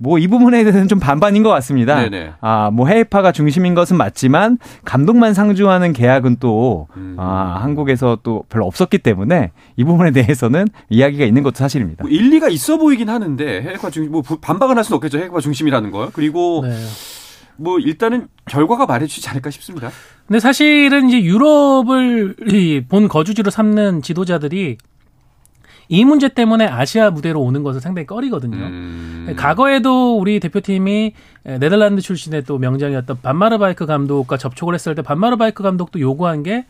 뭐 0.00 0.18
이 0.18 0.26
부분에 0.26 0.62
대해서는 0.64 0.88
좀 0.88 0.98
반반인 0.98 1.42
것 1.42 1.50
같습니다. 1.50 2.00
네네. 2.00 2.32
아, 2.40 2.70
뭐 2.70 2.86
해외파가 2.88 3.32
중심인 3.32 3.74
것은 3.74 3.96
맞지만 3.96 4.58
감독만 4.84 5.34
상주하는 5.34 5.92
계약은 5.92 6.36
또 6.40 6.88
음. 6.96 7.16
아, 7.18 7.58
한국에서 7.62 8.18
또 8.22 8.44
별로 8.48 8.66
없었기 8.66 8.98
때문에 8.98 9.52
이 9.76 9.84
부분에 9.84 10.10
대해서는 10.10 10.66
이야기가 10.88 11.24
있는 11.24 11.42
것도 11.42 11.56
사실입니다. 11.56 12.04
뭐 12.04 12.10
일리가 12.10 12.48
있어 12.48 12.78
보이긴 12.78 13.08
하는데 13.08 13.62
해외파 13.62 13.90
중심 13.90 14.12
뭐 14.12 14.22
반박은 14.22 14.76
할 14.76 14.84
수는 14.84 14.96
없겠죠. 14.96 15.18
해외파 15.18 15.40
중심이라는 15.40 15.90
거. 15.90 16.10
그리고 16.12 16.62
네. 16.64 16.74
뭐 17.56 17.78
일단은 17.78 18.28
결과가 18.46 18.86
말해주지 18.86 19.28
않을까 19.28 19.50
싶습니다. 19.50 19.90
근데 20.26 20.40
사실은 20.40 21.08
이제 21.08 21.22
유럽을 21.22 22.36
본 22.88 23.08
거주지로 23.08 23.50
삼는 23.50 24.00
지도자들이 24.02 24.78
이 25.92 26.04
문제 26.04 26.28
때문에 26.28 26.66
아시아 26.66 27.10
무대로 27.10 27.42
오는 27.42 27.64
것을 27.64 27.80
상당히 27.80 28.06
꺼리거든요. 28.06 28.56
음. 28.56 29.34
과거에도 29.36 30.16
우리 30.18 30.38
대표팀이 30.38 31.14
네덜란드 31.42 32.00
출신의 32.00 32.44
또 32.44 32.58
명장이었던 32.58 33.18
반마르바이크 33.22 33.86
감독과 33.86 34.36
접촉을 34.36 34.74
했을 34.74 34.94
때 34.94 35.02
반마르바이크 35.02 35.64
감독도 35.64 35.98
요구한 35.98 36.44
게 36.44 36.64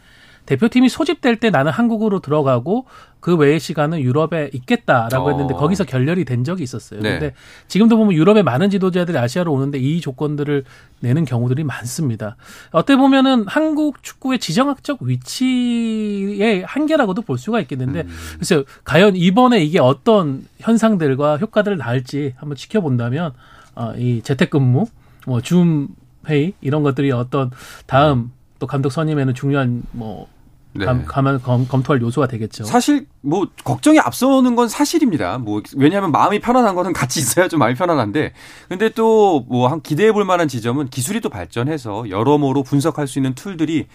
대표팀이 0.46 0.88
소집될 0.88 1.36
때 1.36 1.50
나는 1.50 1.70
한국으로 1.70 2.20
들어가고 2.20 2.86
그 3.20 3.36
외의 3.36 3.60
시간은 3.60 4.00
유럽에 4.00 4.50
있겠다라고 4.52 5.26
어. 5.26 5.30
했는데 5.30 5.54
거기서 5.54 5.84
결렬이 5.84 6.24
된 6.24 6.42
적이 6.42 6.62
있었어요. 6.62 7.00
네. 7.02 7.10
근데 7.10 7.34
지금도 7.68 7.96
보면 7.96 8.14
유럽의 8.14 8.42
많은 8.42 8.70
지도자들이 8.70 9.16
아시아로 9.18 9.52
오는데 9.52 9.78
이 9.78 10.00
조건들을 10.00 10.64
내는 11.00 11.24
경우들이 11.24 11.64
많습니다. 11.64 12.36
어떻게 12.72 12.96
보면은 12.96 13.44
한국 13.46 14.02
축구의 14.02 14.38
지정학적 14.38 15.02
위치의 15.02 16.64
한계라고도 16.64 17.22
볼 17.22 17.38
수가 17.38 17.60
있겠는데 17.60 18.02
음. 18.02 18.08
글쎄요. 18.38 18.64
과연 18.84 19.16
이번에 19.16 19.62
이게 19.62 19.78
어떤 19.78 20.46
현상들과 20.58 21.36
효과들을 21.36 21.76
낳을지 21.76 22.34
한번 22.36 22.56
지켜본다면 22.56 23.32
어, 23.76 23.92
이 23.96 24.20
재택근무, 24.22 24.86
뭐 25.26 25.40
줌 25.40 25.88
회의 26.28 26.54
이런 26.60 26.82
것들이 26.82 27.12
어떤 27.12 27.50
다음 27.86 28.32
또 28.60 28.68
감독 28.68 28.90
선임에는 28.90 29.34
중요한 29.34 29.82
뭐 29.90 30.28
네. 30.72 30.84
감, 30.84 31.04
감, 31.04 31.40
검, 31.42 31.66
검토할 31.66 32.00
요소가 32.00 32.28
되겠죠. 32.28 32.62
사실 32.62 33.06
뭐 33.22 33.48
걱정이 33.64 33.98
앞서는 33.98 34.54
건 34.54 34.68
사실입니다. 34.68 35.38
뭐 35.38 35.60
왜냐하면 35.76 36.12
마음이 36.12 36.38
편안한 36.38 36.76
거는 36.76 36.92
같이 36.92 37.18
있어야 37.18 37.48
좀 37.48 37.58
마음이 37.58 37.74
편안한데 37.74 38.32
근데 38.68 38.88
또 38.90 39.44
뭐 39.48 39.66
한 39.66 39.80
기대해 39.80 40.12
볼 40.12 40.24
만한 40.24 40.46
지점은 40.46 40.86
기술이 40.88 41.20
또 41.20 41.28
발전해서 41.28 42.08
여러모로 42.10 42.62
분석할 42.62 43.08
수 43.08 43.18
있는 43.18 43.34
툴들이 43.34 43.88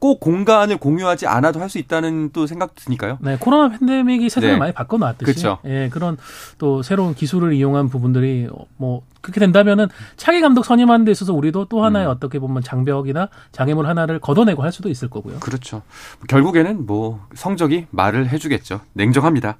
꼭 0.00 0.18
공간을 0.18 0.78
공유하지 0.78 1.26
않아도 1.26 1.60
할 1.60 1.70
수 1.70 1.78
있다는 1.78 2.30
또 2.32 2.48
생각 2.48 2.74
드니까요. 2.74 3.18
네, 3.20 3.36
코로나 3.38 3.68
팬데믹이 3.68 4.28
세상을 4.28 4.54
네. 4.54 4.58
많이 4.58 4.72
바꿔놨듯이, 4.72 5.24
그렇죠. 5.24 5.58
예, 5.66 5.88
그런 5.88 6.16
또 6.58 6.82
새로운 6.82 7.14
기술을 7.14 7.52
이용한 7.52 7.88
부분들이 7.88 8.48
뭐 8.76 9.02
그렇게 9.20 9.38
된다면은 9.38 9.86
차기 10.16 10.40
감독 10.40 10.64
선임하는 10.64 11.04
데 11.04 11.12
있어서 11.12 11.32
우리도 11.32 11.66
또 11.66 11.84
하나의 11.84 12.06
음. 12.06 12.10
어떻게 12.10 12.40
보면 12.40 12.64
장벽이나 12.64 13.28
장애물 13.52 13.86
하나를 13.86 14.18
걷어내고 14.18 14.64
할 14.64 14.72
수도 14.72 14.88
있을 14.88 15.08
거고요. 15.08 15.38
그렇죠. 15.38 15.82
결국에는 16.28 16.86
뭐 16.86 17.24
성적이 17.34 17.86
말을 17.90 18.30
해주겠죠. 18.30 18.80
냉정합니다. 18.94 19.58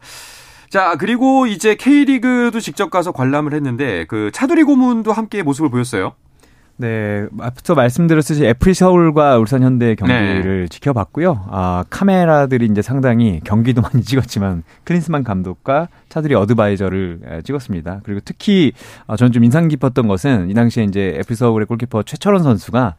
자, 0.68 0.96
그리고 0.96 1.46
이제 1.46 1.74
K리그도 1.76 2.58
직접 2.60 2.90
가서 2.90 3.12
관람을 3.12 3.54
했는데 3.54 4.04
그 4.06 4.30
차두리 4.32 4.64
고문도 4.64 5.12
함께 5.12 5.42
모습을 5.44 5.68
보였어요. 5.70 6.14
네, 6.80 7.26
앞서 7.40 7.74
말씀드렸듯이 7.74 8.46
애플 8.46 8.72
서울과 8.72 9.36
울산 9.36 9.62
현대 9.62 9.94
경기를 9.94 10.62
네. 10.62 10.68
지켜봤고요. 10.68 11.44
아, 11.50 11.84
카메라들이 11.90 12.64
이제 12.64 12.80
상당히 12.80 13.40
경기도 13.44 13.82
많이 13.82 14.00
찍었지만 14.02 14.62
클린스만 14.84 15.22
감독과 15.22 15.88
차들이 16.08 16.34
어드바이저를 16.34 17.42
찍었습니다. 17.44 18.00
그리고 18.02 18.20
특히 18.24 18.72
아, 19.06 19.16
저는 19.16 19.32
좀 19.32 19.44
인상 19.44 19.68
깊었던 19.68 20.08
것은 20.08 20.48
이 20.48 20.54
당시에 20.54 20.84
이제 20.84 21.16
FC 21.18 21.36
서울의 21.36 21.66
골키퍼 21.66 22.04
최철원 22.04 22.42
선수가 22.42 22.94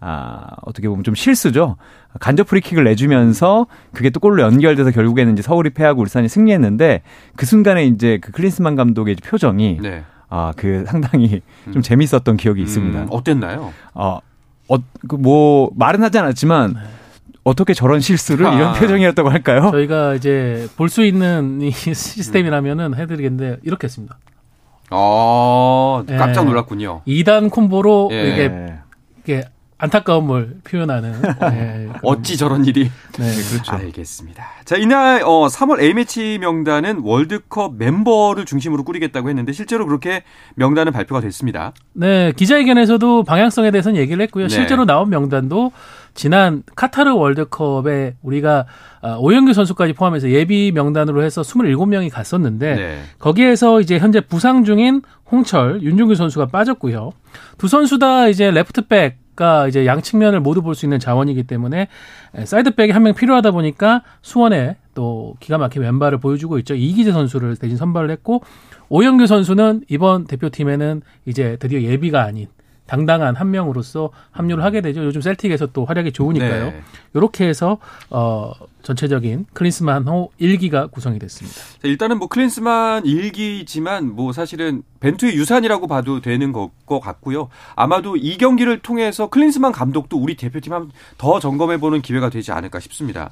아, 0.00 0.46
어떻게 0.62 0.88
보면 0.88 1.04
좀 1.04 1.14
실수죠. 1.14 1.76
간접 2.18 2.46
프리킥을 2.46 2.84
내주면서 2.84 3.66
그게 3.92 4.08
또 4.08 4.18
골로 4.18 4.42
연결돼서 4.42 4.92
결국에는 4.92 5.34
이제 5.34 5.42
서울이 5.42 5.70
패하고 5.70 6.00
울산이 6.00 6.28
승리했는데 6.30 7.02
그 7.36 7.44
순간에 7.44 7.84
이제 7.84 8.18
그 8.22 8.32
클린스만 8.32 8.76
감독의 8.76 9.16
표정이 9.16 9.78
네. 9.82 10.04
아, 10.28 10.52
그 10.56 10.84
상당히 10.86 11.40
음. 11.66 11.72
좀 11.72 11.82
재밌었던 11.82 12.36
기억이 12.36 12.62
있습니다. 12.62 13.02
음, 13.02 13.06
어땠나요? 13.10 13.72
어, 13.94 14.18
어, 14.68 14.76
그 15.08 15.14
뭐, 15.16 15.70
말은 15.76 16.02
하지 16.02 16.18
않았지만, 16.18 16.72
네. 16.74 16.80
어떻게 17.44 17.74
저런 17.74 18.00
실수를 18.00 18.46
아, 18.46 18.54
이런 18.54 18.74
표정이었다고 18.74 19.30
할까요? 19.30 19.68
저희가 19.70 20.14
이제 20.14 20.66
볼 20.76 20.88
수 20.88 21.04
있는 21.04 21.60
이 21.62 21.70
시스템이라면은 21.70 22.96
해드리겠는데, 22.96 23.60
이렇게 23.62 23.84
했습니다. 23.86 24.18
아, 24.90 26.02
깜짝 26.08 26.44
놀랐군요. 26.44 27.02
예. 27.06 27.12
2단 27.22 27.50
콤보로 27.50 28.08
예. 28.12 28.32
이게, 28.32 28.72
이게 29.22 29.44
안타까움을 29.78 30.60
표현하는. 30.64 31.20
네, 31.50 31.88
어찌 32.02 32.36
저런 32.36 32.64
일이. 32.64 32.90
네, 33.18 33.30
그렇죠. 33.50 33.72
알겠습니다. 33.72 34.44
자, 34.64 34.76
이날 34.76 35.22
어, 35.22 35.48
3월 35.48 35.80
A매치 35.80 36.38
명단은 36.40 37.00
월드컵 37.02 37.74
멤버를 37.76 38.46
중심으로 38.46 38.84
꾸리겠다고 38.84 39.28
했는데 39.28 39.52
실제로 39.52 39.86
그렇게 39.86 40.22
명단은 40.54 40.92
발표가 40.92 41.20
됐습니다. 41.20 41.72
네, 41.92 42.32
기자회견에서도 42.32 43.24
방향성에 43.24 43.70
대해서는 43.70 44.00
얘기를 44.00 44.22
했고요. 44.22 44.48
네. 44.48 44.54
실제로 44.54 44.86
나온 44.86 45.10
명단도 45.10 45.72
지난 46.14 46.62
카타르 46.74 47.12
월드컵에 47.14 48.14
우리가 48.22 48.64
아, 49.02 49.16
오영규 49.20 49.52
선수까지 49.52 49.92
포함해서 49.92 50.30
예비 50.30 50.72
명단으로 50.72 51.22
해서 51.22 51.42
27명이 51.42 52.10
갔었는데 52.10 52.74
네. 52.74 53.02
거기에서 53.18 53.82
이제 53.82 53.98
현재 53.98 54.20
부상 54.20 54.64
중인 54.64 55.02
홍철, 55.30 55.82
윤종규 55.82 56.14
선수가 56.14 56.46
빠졌고요. 56.46 57.12
두 57.58 57.68
선수 57.68 57.98
다 57.98 58.28
이제 58.28 58.50
left 58.50 58.88
back 58.88 59.25
가 59.36 59.68
이제 59.68 59.84
양 59.86 60.00
측면을 60.02 60.40
모두 60.40 60.62
볼 60.62 60.74
수 60.74 60.86
있는 60.86 60.98
자원이기 60.98 61.42
때문에 61.44 61.88
side 62.44 62.65
back이 62.65 62.92
한 62.92 63.02
명 63.02 63.14
필요하다 63.14 63.50
보니까 63.52 64.02
수원에 64.22 64.76
또 64.94 65.34
기가 65.40 65.58
막힌 65.58 65.82
왼발을 65.82 66.18
보여주고 66.18 66.58
있죠. 66.60 66.74
이기재 66.74 67.12
선수를 67.12 67.56
대신 67.56 67.76
선발을 67.76 68.10
했고 68.10 68.42
오현규 68.88 69.26
선수는 69.26 69.82
이번 69.88 70.26
대표팀에는 70.26 71.02
이제 71.26 71.56
드디어 71.60 71.80
예비가 71.82 72.22
아닌 72.22 72.46
당당한 72.86 73.34
한 73.34 73.50
명으로서 73.50 74.10
합류를 74.30 74.62
하게 74.64 74.80
되죠. 74.80 75.04
요즘 75.04 75.20
셀틱에서 75.20 75.66
또 75.72 75.84
활약이 75.84 76.12
좋으니까요. 76.12 76.66
네. 76.66 76.80
이렇게 77.14 77.46
해서 77.48 77.78
어 78.10 78.52
전체적인 78.86 79.46
클린스만호 79.52 80.30
1기가 80.40 80.90
구성이 80.90 81.18
됐습니다. 81.18 81.58
일단은 81.82 82.18
뭐 82.18 82.28
클린스만 82.28 83.02
1기지만 83.02 84.12
뭐 84.12 84.32
사실은 84.32 84.82
벤투의 85.00 85.34
유산이라고 85.34 85.88
봐도 85.88 86.20
되는 86.20 86.52
것, 86.52 86.70
같고요. 86.86 87.48
아마도 87.74 88.16
이 88.16 88.38
경기를 88.38 88.78
통해서 88.80 89.28
클린스만 89.28 89.72
감독도 89.72 90.16
우리 90.16 90.36
대표팀 90.36 90.72
한 90.72 90.90
더 91.18 91.40
점검해 91.40 91.78
보는 91.78 92.02
기회가 92.02 92.30
되지 92.30 92.52
않을까 92.52 92.80
싶습니다. 92.80 93.30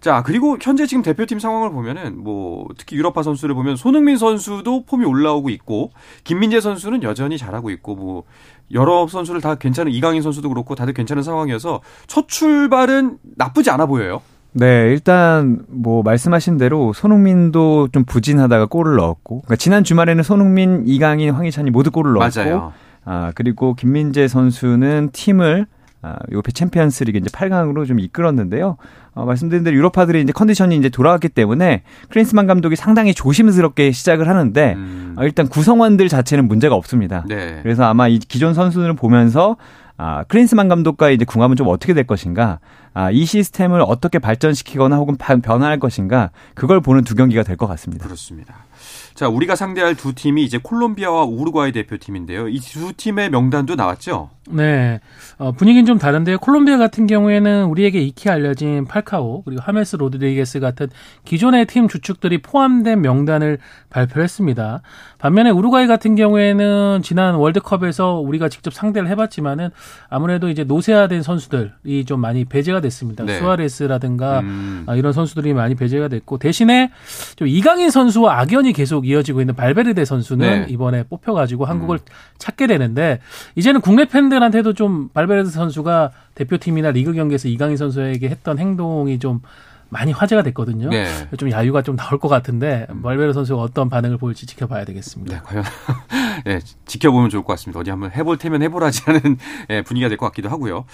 자, 0.00 0.22
그리고 0.22 0.56
현재 0.60 0.86
지금 0.86 1.02
대표팀 1.02 1.38
상황을 1.38 1.70
보면은 1.70 2.22
뭐 2.22 2.68
특히 2.76 2.96
유럽파 2.96 3.22
선수를 3.22 3.54
보면 3.54 3.76
손흥민 3.76 4.16
선수도 4.18 4.84
폼이 4.84 5.04
올라오고 5.04 5.48
있고 5.50 5.92
김민재 6.24 6.60
선수는 6.60 7.02
여전히 7.02 7.38
잘하고 7.38 7.70
있고 7.70 7.96
뭐 7.96 8.24
여러 8.72 9.06
선수를 9.06 9.40
다 9.40 9.54
괜찮은 9.54 9.90
이강인 9.92 10.22
선수도 10.22 10.48
그렇고 10.50 10.74
다들 10.74 10.92
괜찮은 10.92 11.22
상황이어서 11.22 11.80
첫 12.06 12.28
출발은 12.28 13.18
나쁘지 13.36 13.70
않아 13.70 13.86
보여요. 13.86 14.20
네, 14.58 14.90
일단 14.90 15.62
뭐 15.68 16.02
말씀하신 16.02 16.56
대로 16.56 16.92
손흥민도 16.94 17.88
좀 17.92 18.04
부진하다가 18.04 18.66
골을 18.66 18.96
넣었고, 18.96 19.42
그러니까 19.42 19.56
지난 19.56 19.84
주말에는 19.84 20.22
손흥민, 20.22 20.82
이강인, 20.86 21.30
황희찬이 21.30 21.70
모두 21.70 21.90
골을 21.90 22.14
넣었고, 22.14 22.40
맞아요. 22.40 22.72
아 23.04 23.32
그리고 23.34 23.74
김민재 23.74 24.26
선수는 24.28 25.10
팀을 25.12 25.66
아, 26.02 26.16
UEFA 26.30 26.52
챔피언스 26.52 27.04
리그 27.04 27.18
이제 27.18 27.28
8강으로 27.30 27.86
좀 27.86 27.98
이끌었는데요. 27.98 28.76
어, 29.14 29.24
말씀드린 29.24 29.64
대로 29.64 29.76
유럽파들이 29.76 30.22
이제 30.22 30.32
컨디션이 30.32 30.76
이제 30.76 30.88
돌아왔기 30.88 31.30
때문에 31.30 31.82
클린스만 32.10 32.46
감독이 32.46 32.76
상당히 32.76 33.12
조심스럽게 33.12 33.90
시작을 33.90 34.28
하는데 34.28 34.74
음. 34.76 35.14
어, 35.16 35.24
일단 35.24 35.48
구성원들 35.48 36.08
자체는 36.08 36.46
문제가 36.46 36.74
없습니다. 36.76 37.24
네. 37.28 37.58
그래서 37.62 37.84
아마 37.84 38.08
이 38.08 38.18
기존 38.18 38.54
선수들을 38.54 38.94
보면서 38.94 39.56
아, 39.98 40.24
클린스만 40.24 40.68
감독과 40.68 41.10
이제 41.10 41.24
궁합은 41.24 41.56
좀 41.56 41.68
어떻게 41.68 41.94
될 41.94 42.06
것인가, 42.06 42.58
아, 42.92 43.10
이 43.10 43.24
시스템을 43.24 43.80
어떻게 43.80 44.18
발전시키거나 44.18 44.96
혹은 44.96 45.16
변화할 45.16 45.78
것인가, 45.78 46.30
그걸 46.54 46.80
보는 46.80 47.04
두 47.04 47.14
경기가 47.14 47.42
될 47.42 47.56
것 47.56 47.66
같습니다. 47.66 48.04
그렇습니다. 48.04 48.65
자, 49.14 49.28
우리가 49.28 49.56
상대할 49.56 49.94
두 49.94 50.14
팀이 50.14 50.44
이제 50.44 50.58
콜롬비아와 50.58 51.24
우루과이 51.24 51.72
대표팀인데요. 51.72 52.48
이 52.48 52.60
두 52.60 52.92
팀의 52.92 53.30
명단도 53.30 53.74
나왔죠? 53.74 54.30
네. 54.48 55.00
어, 55.38 55.50
분위기는 55.52 55.86
좀 55.86 55.98
다른데요. 55.98 56.38
콜롬비아 56.38 56.76
같은 56.78 57.06
경우에는 57.06 57.64
우리에게 57.64 58.00
익히 58.00 58.28
알려진 58.28 58.84
팔카오 58.84 59.42
그리고 59.42 59.60
하메스 59.62 59.96
로드리게스 59.96 60.60
같은 60.60 60.88
기존의 61.24 61.66
팀 61.66 61.88
주축들이 61.88 62.42
포함된 62.42 63.00
명단을 63.00 63.58
발표했습니다. 63.90 64.82
반면에 65.18 65.50
우루과이 65.50 65.86
같은 65.88 66.14
경우에는 66.14 67.00
지난 67.02 67.34
월드컵에서 67.34 68.20
우리가 68.20 68.48
직접 68.48 68.72
상대를 68.72 69.08
해봤지만은 69.08 69.70
아무래도 70.08 70.48
이제 70.48 70.62
노쇠화된 70.62 71.22
선수들이 71.22 72.04
좀 72.04 72.20
많이 72.20 72.44
배제가 72.44 72.80
됐습니다. 72.80 73.24
네. 73.24 73.38
수아레스라든가 73.38 74.40
음. 74.40 74.84
아, 74.86 74.94
이런 74.94 75.12
선수들이 75.12 75.54
많이 75.54 75.74
배제가 75.74 76.06
됐고 76.08 76.38
대신에 76.38 76.90
좀 77.36 77.48
이강인 77.48 77.90
선수와 77.90 78.38
악연이 78.40 78.72
계속 78.76 79.08
이어지고 79.08 79.40
있는 79.40 79.54
발베르데 79.54 80.04
선수는 80.04 80.60
네. 80.60 80.66
이번에 80.68 81.04
뽑혀가지고 81.04 81.64
한국을 81.64 81.96
음. 81.96 82.12
찾게 82.36 82.66
되는데 82.66 83.20
이제는 83.54 83.80
국내 83.80 84.04
팬들한테도 84.04 84.74
좀 84.74 85.08
발베르데 85.14 85.48
선수가 85.48 86.10
대표팀이나 86.34 86.90
리그 86.90 87.14
경기에서 87.14 87.48
이강인 87.48 87.78
선수에게 87.78 88.28
했던 88.28 88.58
행동이 88.58 89.18
좀 89.18 89.40
많이 89.88 90.10
화제가 90.12 90.42
됐거든요. 90.42 90.88
네. 90.90 91.06
좀 91.38 91.50
야유가 91.50 91.82
좀 91.82 91.96
나올 91.96 92.18
것 92.18 92.28
같은데 92.28 92.86
말베르 92.90 93.32
선수가 93.32 93.60
어떤 93.62 93.88
반응을 93.88 94.18
보일지 94.18 94.44
지켜봐야 94.46 94.84
되겠습니다. 94.84 95.36
네, 95.36 95.42
과연 95.44 95.62
네, 96.44 96.60
지켜보면 96.86 97.30
좋을 97.30 97.44
것 97.44 97.52
같습니다. 97.54 97.80
어디 97.80 97.90
한번 97.90 98.10
해볼 98.10 98.36
테면 98.38 98.62
해보라지 98.62 99.02
하는 99.04 99.38
네, 99.68 99.82
분위기가 99.86 100.08
될 100.08 100.16
것 100.18 100.26
같기도 100.26 100.48
하고요. 100.48 100.84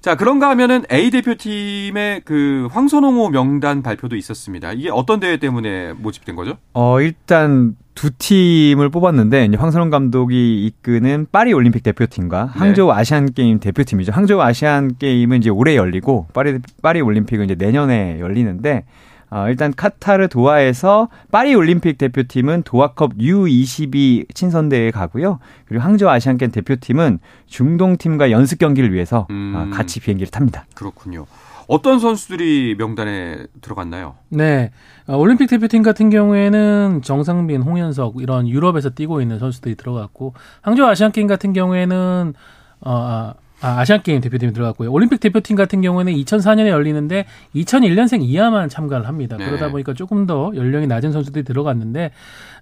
자, 0.00 0.16
그런가 0.16 0.50
하면은 0.50 0.84
A 0.92 1.10
대표팀의 1.10 2.22
그 2.24 2.68
황선홍호 2.72 3.30
명단 3.30 3.82
발표도 3.82 4.16
있었습니다. 4.16 4.72
이게 4.72 4.90
어떤 4.90 5.20
대회 5.20 5.36
때문에 5.38 5.92
모집된 5.94 6.36
거죠? 6.36 6.58
어, 6.74 7.00
일단 7.00 7.76
두 7.94 8.10
팀을 8.10 8.88
뽑았는데 8.88 9.46
이제 9.46 9.56
황선홍 9.56 9.90
감독이 9.90 10.64
이끄는 10.66 11.26
파리 11.30 11.52
올림픽 11.52 11.82
대표팀과 11.82 12.50
네. 12.52 12.58
항저우 12.58 12.92
네. 12.92 12.98
아시안 12.98 13.32
게임 13.32 13.60
대표팀이죠. 13.60 14.12
항저우 14.12 14.40
아시안 14.40 14.96
게임은 14.98 15.38
이제 15.38 15.50
올해 15.50 15.76
열리고 15.76 16.26
파리 16.32 16.58
파리 16.82 17.00
올림픽은 17.00 17.44
이제 17.44 17.54
내년에 17.54 18.18
열리는데 18.20 18.84
어, 19.30 19.48
일단 19.48 19.72
카타르 19.74 20.28
도하에서 20.28 21.08
파리 21.30 21.54
올림픽 21.54 21.96
대표팀은 21.96 22.64
도하컵 22.64 23.16
U22 23.16 24.34
친선대회에 24.34 24.90
가고요. 24.90 25.38
그리고 25.64 25.82
항저우 25.82 26.10
아시안 26.10 26.36
게임 26.36 26.50
대표팀은 26.50 27.18
중동 27.46 27.96
팀과 27.96 28.30
연습 28.30 28.58
경기를 28.58 28.92
위해서 28.92 29.20
어, 29.20 29.26
음. 29.30 29.54
어, 29.56 29.74
같이 29.74 30.00
비행기를 30.00 30.30
탑니다. 30.30 30.66
그렇군요. 30.74 31.24
어떤 31.72 31.98
선수들이 31.98 32.74
명단에 32.76 33.46
들어갔나요? 33.62 34.16
네. 34.28 34.72
어, 35.06 35.16
올림픽 35.16 35.46
대표팀 35.46 35.82
같은 35.82 36.10
경우에는 36.10 37.00
정상빈, 37.02 37.62
홍현석 37.62 38.16
이런 38.20 38.46
유럽에서 38.46 38.90
뛰고 38.90 39.22
있는 39.22 39.38
선수들이 39.38 39.76
들어갔고 39.76 40.34
항저우 40.60 40.86
아시안 40.86 41.12
게임 41.12 41.26
같은 41.26 41.54
경우에는 41.54 42.34
어, 42.82 43.32
아, 43.62 43.68
아, 43.68 43.80
아시안 43.80 44.02
게임 44.02 44.20
대표팀이 44.20 44.52
들어갔고요. 44.52 44.90
올림픽 44.90 45.20
대표팀 45.20 45.56
같은 45.56 45.80
경우에는 45.80 46.12
2024년에 46.12 46.68
열리는데 46.68 47.26
2001년생 47.54 48.22
이하만 48.22 48.68
참가를 48.68 49.06
합니다. 49.06 49.36
네. 49.36 49.46
그러다 49.46 49.70
보니까 49.70 49.94
조금 49.94 50.26
더 50.26 50.52
연령이 50.54 50.86
낮은 50.86 51.12
선수들이 51.12 51.44
들어갔는데 51.44 52.10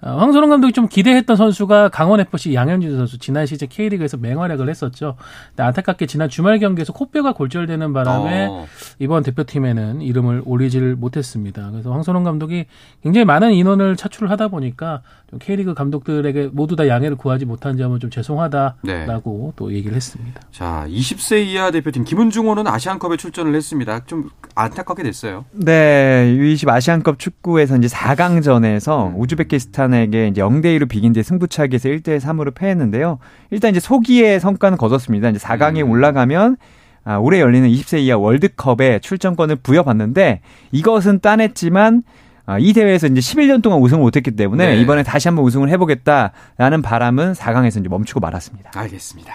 어, 0.02 0.16
황선홍 0.16 0.50
감독이 0.50 0.72
좀 0.72 0.88
기대했던 0.88 1.36
선수가 1.36 1.90
강원 1.90 2.20
FC 2.20 2.54
양현준 2.54 2.96
선수 2.96 3.18
지난 3.18 3.46
시즌 3.46 3.68
K리그에서 3.68 4.16
맹활약을 4.16 4.68
했었죠. 4.68 5.16
근데 5.50 5.62
안타깝게 5.62 6.06
지난 6.06 6.28
주말 6.28 6.58
경기에서 6.58 6.92
코뼈가 6.92 7.32
골절되는 7.32 7.92
바람에 7.92 8.46
어. 8.50 8.66
이번 8.98 9.22
대표팀에는 9.22 10.02
이름을 10.02 10.42
올리지를 10.44 10.96
못했습니다. 10.96 11.70
그래서 11.70 11.92
황선홍 11.92 12.24
감독이 12.24 12.66
굉장히 13.02 13.24
많은 13.24 13.52
인원을 13.52 13.96
차출하다 13.96 14.48
보니까 14.48 15.02
좀 15.30 15.38
K리그 15.38 15.74
감독들에게 15.74 16.50
모두 16.52 16.76
다 16.76 16.88
양해를 16.88 17.16
구하지 17.16 17.44
못한 17.44 17.76
점은 17.76 18.00
좀 18.00 18.10
죄송하다라고 18.10 18.76
네. 18.84 19.52
또 19.56 19.72
얘기를 19.72 19.94
했습니다. 19.94 20.40
자, 20.50 20.86
20세 20.90 21.44
이하 21.46 21.70
대표팀 21.70 22.04
김은중호는 22.04 22.66
아시안컵에 22.66 23.16
출전을 23.16 23.54
했습니다. 23.54 24.04
좀 24.06 24.30
안타깝게 24.54 25.02
됐어요. 25.02 25.44
네, 25.52 26.34
U20 26.36 26.68
아시안컵 26.68 27.18
축구에서 27.18 27.76
이제 27.76 27.88
4강전에서 27.88 29.08
음. 29.08 29.20
우즈베키스탄에게 29.20 30.28
이제 30.28 30.40
0대 30.40 30.78
2로 30.78 30.88
비긴 30.88 31.12
뒤 31.12 31.22
승부차기에서 31.22 31.88
1대 31.88 32.20
3으로 32.20 32.54
패했는데요. 32.54 33.18
일단 33.50 33.70
이제 33.70 33.80
소기의 33.80 34.40
성과는 34.40 34.78
거뒀습니다. 34.78 35.30
이제 35.30 35.38
4강에 35.38 35.84
음. 35.84 35.90
올라가면 35.90 36.56
아, 37.04 37.16
올해 37.16 37.40
열리는 37.40 37.68
20세 37.68 38.00
이하 38.00 38.18
월드컵에 38.18 38.98
출전권을 39.00 39.56
부여받는데 39.56 40.40
이것은 40.72 41.20
따냈지만 41.20 42.02
아, 42.46 42.58
이 42.58 42.72
대회에서 42.72 43.06
이제 43.06 43.20
11년 43.20 43.62
동안 43.62 43.80
우승을 43.80 44.02
못했기 44.02 44.32
때문에 44.32 44.74
네. 44.74 44.80
이번에 44.80 45.02
다시 45.02 45.28
한번 45.28 45.44
우승을 45.44 45.68
해보겠다라는 45.70 46.82
바람은 46.82 47.34
4강에서 47.34 47.80
이제 47.80 47.88
멈추고 47.88 48.20
말았습니다. 48.20 48.72
알겠습니다. 48.74 49.34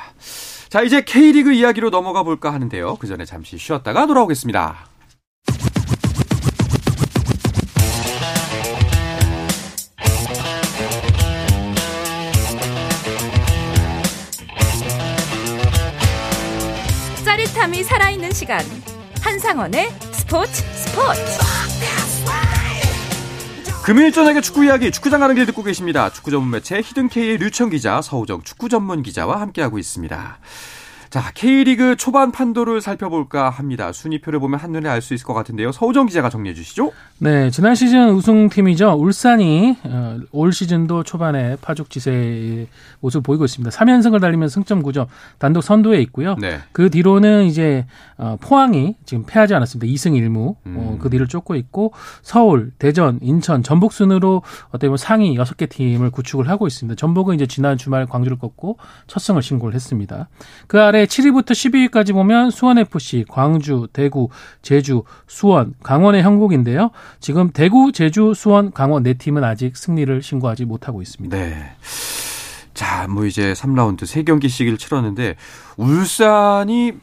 자, 0.76 0.82
이제 0.82 1.00
K리그 1.06 1.54
이야기로 1.54 1.90
넘어가 1.90 2.24
볼까 2.24 2.52
하는데요. 2.52 2.98
그 2.98 3.08
전에 3.08 3.24
잠시 3.24 3.58
쉬었다가 3.58 4.08
돌아오겠습니다. 4.08 4.90
짜릿함이 17.24 17.84
살아있는 17.84 18.34
시간. 18.34 18.60
한상원의 19.22 19.92
스포츠 20.12 20.62
스포츠. 20.74 21.65
금요일 23.86 24.12
저녁에 24.12 24.42
축구 24.42 24.66
이야기 24.66 24.90
축구장 24.90 25.20
가는 25.20 25.36
길 25.36 25.46
듣고 25.46 25.62
계십니다. 25.62 26.10
축구 26.10 26.32
전문 26.32 26.50
매체 26.50 26.82
히든K의 26.82 27.38
류청 27.38 27.70
기자, 27.70 28.02
서우정 28.02 28.42
축구 28.42 28.68
전문 28.68 29.04
기자와 29.04 29.40
함께하고 29.40 29.78
있습니다. 29.78 30.40
자, 31.16 31.32
K리그 31.34 31.96
초반 31.96 32.34
판도를 32.34 32.82
살펴볼까 32.82 33.50
합니다. 33.50 33.94
순위표를 33.94 34.38
보면 34.42 34.60
한눈에 34.60 34.90
알 34.90 35.02
수 35.02 35.14
있을 35.14 35.26
것 35.26 35.34
같은데요. 35.34 35.72
서우정 35.72 36.08
기자가 36.08 36.30
정리해 36.30 36.54
주시죠. 36.54 36.92
네, 37.20 37.50
지난 37.52 37.74
시즌 37.74 38.10
우승팀이죠. 38.10 38.96
울산이 39.00 39.78
어, 39.86 40.18
올 40.34 40.52
시즌도 40.52 41.04
초반에 41.04 41.56
파죽지세의 41.62 42.68
모습을 43.00 43.24
보이고 43.24 43.46
있습니다. 43.46 43.70
3연승을 43.70 44.20
달리면 44.20 44.50
승점 44.50 44.84
9점 44.84 45.08
단독 45.38 45.62
선두에 45.62 46.02
있고요. 46.02 46.36
네. 46.36 46.60
그 46.74 46.90
뒤로는 46.90 47.46
이제 47.46 47.86
어, 48.18 48.38
포항이 48.42 48.96
지금 49.06 49.24
패하지 49.26 49.54
않았습니다. 49.54 49.90
2승 49.90 50.20
1무 50.20 50.50
어, 50.50 50.56
음. 50.66 50.76
어, 50.78 50.98
그 51.00 51.10
뒤를 51.10 51.28
쫓고 51.28 51.56
있고 51.56 51.94
서울, 52.24 52.72
대전, 52.78 53.20
인천, 53.22 53.64
전북 53.64 53.94
순으로 53.94 54.42
어떻게 54.70 54.88
보면 54.88 54.98
상위 54.98 55.38
6개 55.38 55.70
팀을 55.70 56.10
구축을 56.10 56.50
하고 56.50 56.68
있습니다. 56.68 56.98
전북은 56.98 57.36
이제 57.36 57.46
지난 57.48 57.78
주말 57.78 58.06
광주를 58.06 58.38
꺾고 58.38 58.80
첫 59.08 59.22
승을 59.22 59.42
신고를 59.42 59.76
했습니다. 59.76 60.28
그 60.68 60.82
아래 60.82 61.05
7위부터 61.06 61.52
12위까지 61.52 62.14
보면 62.14 62.52
수원FC, 62.52 63.26
광주, 63.28 63.88
대구, 63.94 64.30
제주, 64.62 65.04
수원, 65.28 65.74
강원의 65.84 66.24
형국인데요. 66.24 66.92
지금 67.20 67.52
대구, 67.52 67.92
제주, 67.92 68.34
수원, 68.36 68.72
강원 68.72 69.04
네 69.04 69.14
팀은 69.14 69.44
아직 69.44 69.78
승리를 69.78 70.22
신고하지 70.22 70.66
못하고 70.66 71.02
있습니다. 71.02 71.36
네. 71.38 71.76
자, 72.74 73.08
뭐 73.08 73.26
이제 73.26 73.54
3라운드 73.54 74.02
3경기씩을 74.04 74.78
치렀는데 74.78 75.36
울산이 75.78 76.94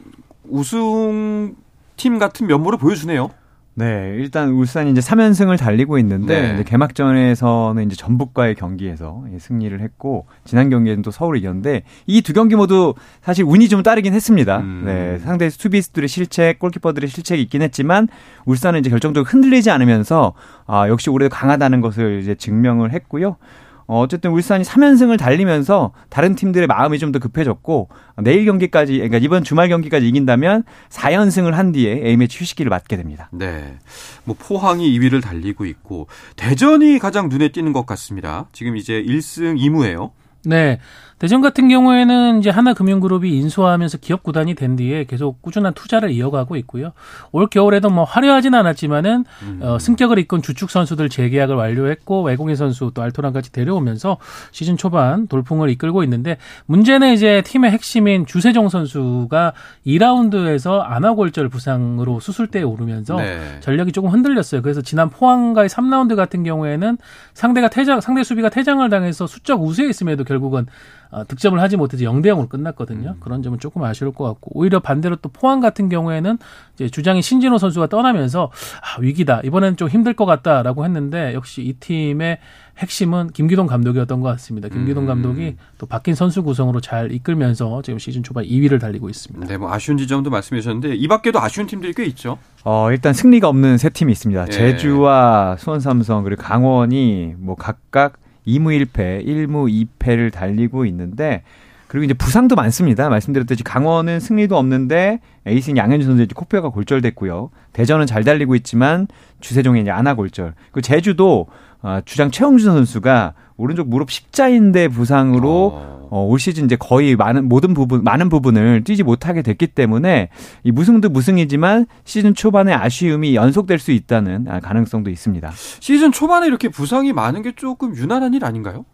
우승 0.43 1.55
팀 1.95 2.19
같은 2.19 2.47
면모를 2.47 2.77
보여주네요. 2.77 3.29
네, 3.75 4.15
일단 4.19 4.49
울산이 4.49 4.91
이제 4.91 5.01
3연승을 5.01 5.57
달리고 5.57 5.97
있는데 5.97 6.41
네. 6.41 6.53
이제 6.53 6.63
개막전에서는 6.63 7.83
이제 7.85 7.95
전북과의 7.95 8.53
경기에서 8.55 9.23
승리를 9.39 9.79
했고 9.81 10.27
지난 10.45 10.69
경기에는 10.69 11.01
또 11.01 11.09
서울을 11.09 11.39
이겼는데 11.39 11.83
이 12.05 12.21
두 12.21 12.33
경기 12.33 12.55
모두 12.55 12.93
사실 13.21 13.43
운이 13.45 13.69
좀 13.69 13.81
따르긴 13.83 14.13
했습니다. 14.13 14.59
음. 14.59 14.83
네, 14.85 15.17
상대 15.19 15.49
수비수들의 15.49 16.07
실책, 16.07 16.59
골키퍼들의 16.59 17.09
실책이 17.09 17.41
있긴 17.41 17.61
했지만 17.63 18.07
울산은 18.45 18.79
이제 18.79 18.89
결정적으로 18.89 19.27
흔들리지 19.27 19.71
않으면서 19.71 20.33
아, 20.65 20.87
역시 20.87 21.09
올해 21.09 21.27
강하다는 21.27 21.81
것을 21.81 22.19
이제 22.21 22.35
증명을 22.35 22.93
했고요. 22.93 23.37
어, 23.87 23.99
어쨌든 24.01 24.31
울산이 24.31 24.63
3연승을 24.63 25.17
달리면서 25.19 25.93
다른 26.09 26.35
팀들의 26.35 26.67
마음이 26.67 26.99
좀 26.99 27.13
더 27.13 27.19
급해졌고 27.19 27.89
내일 28.23 28.45
경기까지 28.45 28.93
그러니까 28.93 29.17
이번 29.19 29.43
주말 29.43 29.69
경기까지 29.69 30.07
이긴다면 30.07 30.63
4연승을 30.89 31.51
한 31.51 31.71
뒤에 31.71 32.01
A매치 32.05 32.39
휴식기를 32.39 32.69
맞게 32.69 32.97
됩니다. 32.97 33.29
네. 33.31 33.77
뭐 34.23 34.35
포항이 34.39 34.97
2위를 34.97 35.21
달리고 35.21 35.65
있고 35.65 36.07
대전이 36.35 36.97
가장 36.99 37.29
눈에 37.29 37.49
띄는 37.49 37.71
것 37.73 37.85
같습니다. 37.85 38.47
지금 38.51 38.77
이제 38.77 39.03
1승 39.03 39.59
2무예요. 39.59 40.11
네. 40.45 40.79
대전 41.23 41.39
같은 41.39 41.69
경우에는 41.69 42.39
이제 42.39 42.49
하나금융그룹이 42.49 43.31
인수하면서 43.37 43.99
기업 43.99 44.23
구단이 44.23 44.55
된 44.55 44.75
뒤에 44.75 45.05
계속 45.05 45.41
꾸준한 45.41 45.73
투자를 45.73 46.11
이어가고 46.11 46.57
있고요. 46.57 46.91
올 47.31 47.47
겨울에도 47.47 47.89
뭐 47.89 48.03
화려하진 48.03 48.53
않았지만은 48.53 49.23
음. 49.43 49.59
어, 49.61 49.79
승격을 49.79 50.19
이끈 50.19 50.41
주축 50.41 50.69
선수들 50.69 51.07
재계약을 51.07 51.55
완료했고 51.55 52.23
외국인 52.23 52.57
선수 52.57 52.91
또 52.93 53.01
알토란까지 53.01 53.53
데려오면서 53.53 54.17
시즌 54.51 54.75
초반 54.75 55.27
돌풍을 55.27 55.69
이끌고 55.69 56.03
있는데 56.03 56.35
문제는 56.65 57.13
이제 57.13 57.41
팀의 57.45 57.71
핵심인 57.71 58.25
주세종 58.25 58.67
선수가 58.67 59.53
2라운드에서 59.87 60.81
안아골절 60.83 61.47
부상으로 61.47 62.19
수술대에 62.19 62.63
오르면서 62.63 63.15
네. 63.15 63.61
전력이 63.61 63.93
조금 63.93 64.09
흔들렸어요. 64.09 64.61
그래서 64.61 64.81
지난 64.81 65.09
포항과의 65.09 65.69
3라운드 65.69 66.17
같은 66.17 66.43
경우에는 66.43 66.97
상대가 67.33 67.69
퇴장 67.69 68.01
상대 68.01 68.23
수비가 68.23 68.49
퇴장을 68.49 68.89
당해서 68.89 69.25
수적 69.25 69.63
우세에 69.63 69.87
있음에도 69.87 70.25
결국은 70.25 70.65
어, 71.13 71.23
득점을 71.27 71.59
하지 71.59 71.77
못해서 71.77 72.03
0대 72.05 72.25
0으로 72.25 72.49
끝났거든요. 72.49 73.11
음. 73.11 73.19
그런 73.19 73.43
점은 73.43 73.59
조금 73.59 73.83
아쉬울 73.83 74.11
것 74.11 74.23
같고 74.25 74.51
오히려 74.55 74.79
반대로 74.79 75.15
또 75.17 75.29
포항 75.29 75.59
같은 75.59 75.87
경우에는 75.87 76.39
이제 76.73 76.89
주장인 76.89 77.21
신진호 77.21 77.59
선수가 77.59 77.85
떠나면서 77.87 78.51
아, 78.81 78.99
위기다. 78.99 79.41
이번엔 79.45 79.77
좀 79.77 79.89
힘들 79.89 80.15
것 80.15 80.25
같다라고 80.25 80.85
했는데 80.85 81.35
역시 81.35 81.61
이 81.61 81.73
팀의 81.73 82.39
핵심은 82.79 83.27
김기동 83.27 83.67
감독이었던 83.67 84.21
것 84.21 84.29
같습니다. 84.29 84.69
김기동 84.69 85.03
음. 85.03 85.07
감독이 85.07 85.55
또 85.77 85.85
바뀐 85.85 86.15
선수 86.15 86.41
구성으로 86.41 86.81
잘 86.81 87.11
이끌면서 87.11 87.83
지금 87.83 87.99
시즌 87.99 88.23
초반 88.23 88.45
2위를 88.45 88.81
달리고 88.81 89.07
있습니다. 89.07 89.45
네, 89.45 89.57
뭐 89.57 89.71
아쉬운 89.71 89.99
지점도 89.99 90.31
말씀해 90.31 90.61
주셨는데 90.61 90.95
이 90.95 91.07
밖에도 91.07 91.39
아쉬운 91.39 91.67
팀들이 91.67 91.93
꽤 91.93 92.05
있죠. 92.05 92.39
어, 92.63 92.91
일단 92.91 93.13
승리가 93.13 93.47
없는 93.47 93.77
세 93.77 93.89
팀이 93.89 94.11
있습니다. 94.11 94.45
예. 94.47 94.51
제주와 94.51 95.57
수원 95.59 95.79
삼성 95.79 96.23
그리고 96.23 96.41
강원이 96.41 97.35
뭐 97.37 97.55
각각 97.55 98.22
2무 98.47 98.85
1패, 98.85 99.25
1무 99.25 99.87
2패를 99.99 100.31
달리고 100.31 100.85
있는데 100.85 101.43
그리고 101.87 102.05
이제 102.05 102.15
부상도 102.15 102.55
많습니다. 102.55 103.07
말씀드렸듯이 103.09 103.63
강원은 103.63 104.19
승리도 104.19 104.57
없는데 104.57 105.19
에이스인 105.45 105.77
양현준 105.77 106.09
선수 106.09 106.23
이제 106.23 106.33
코뼈가 106.35 106.69
골절됐고요. 106.69 107.51
대전은 107.73 108.07
잘 108.07 108.23
달리고 108.23 108.55
있지만 108.55 109.07
주세종의 109.41 109.83
이제 109.83 109.91
안아 109.91 110.15
골절. 110.15 110.55
그 110.71 110.81
제주도 110.81 111.45
어, 111.83 111.99
주장 112.03 112.31
최홍준 112.31 112.73
선수가 112.73 113.33
오른쪽 113.57 113.89
무릎 113.89 114.09
십자인대 114.09 114.87
부상으로 114.87 115.71
어. 115.75 116.02
어, 116.13 116.23
올 116.27 116.37
시즌 116.37 116.65
이제 116.65 116.75
거의 116.75 117.15
많은 117.15 117.49
모든 117.49 117.73
부분 117.73 118.03
많은 118.03 118.29
부분을 118.29 118.83
뛰지 118.83 119.01
못하게 119.01 119.41
됐기 119.41 119.65
때문에 119.65 120.29
이 120.63 120.71
무승도 120.71 121.09
무승이지만 121.09 121.87
시즌 122.03 122.35
초반에 122.35 122.71
아쉬움이 122.71 123.33
연속될 123.33 123.79
수 123.79 123.91
있다는 123.91 124.45
아, 124.47 124.59
가능성도 124.59 125.09
있습니다. 125.09 125.51
시즌 125.55 126.11
초반에 126.11 126.45
이렇게 126.45 126.69
부상이 126.69 127.13
많은 127.13 127.41
게 127.41 127.53
조금 127.55 127.95
유난한 127.95 128.35
일 128.35 128.45
아닌가요? 128.45 128.85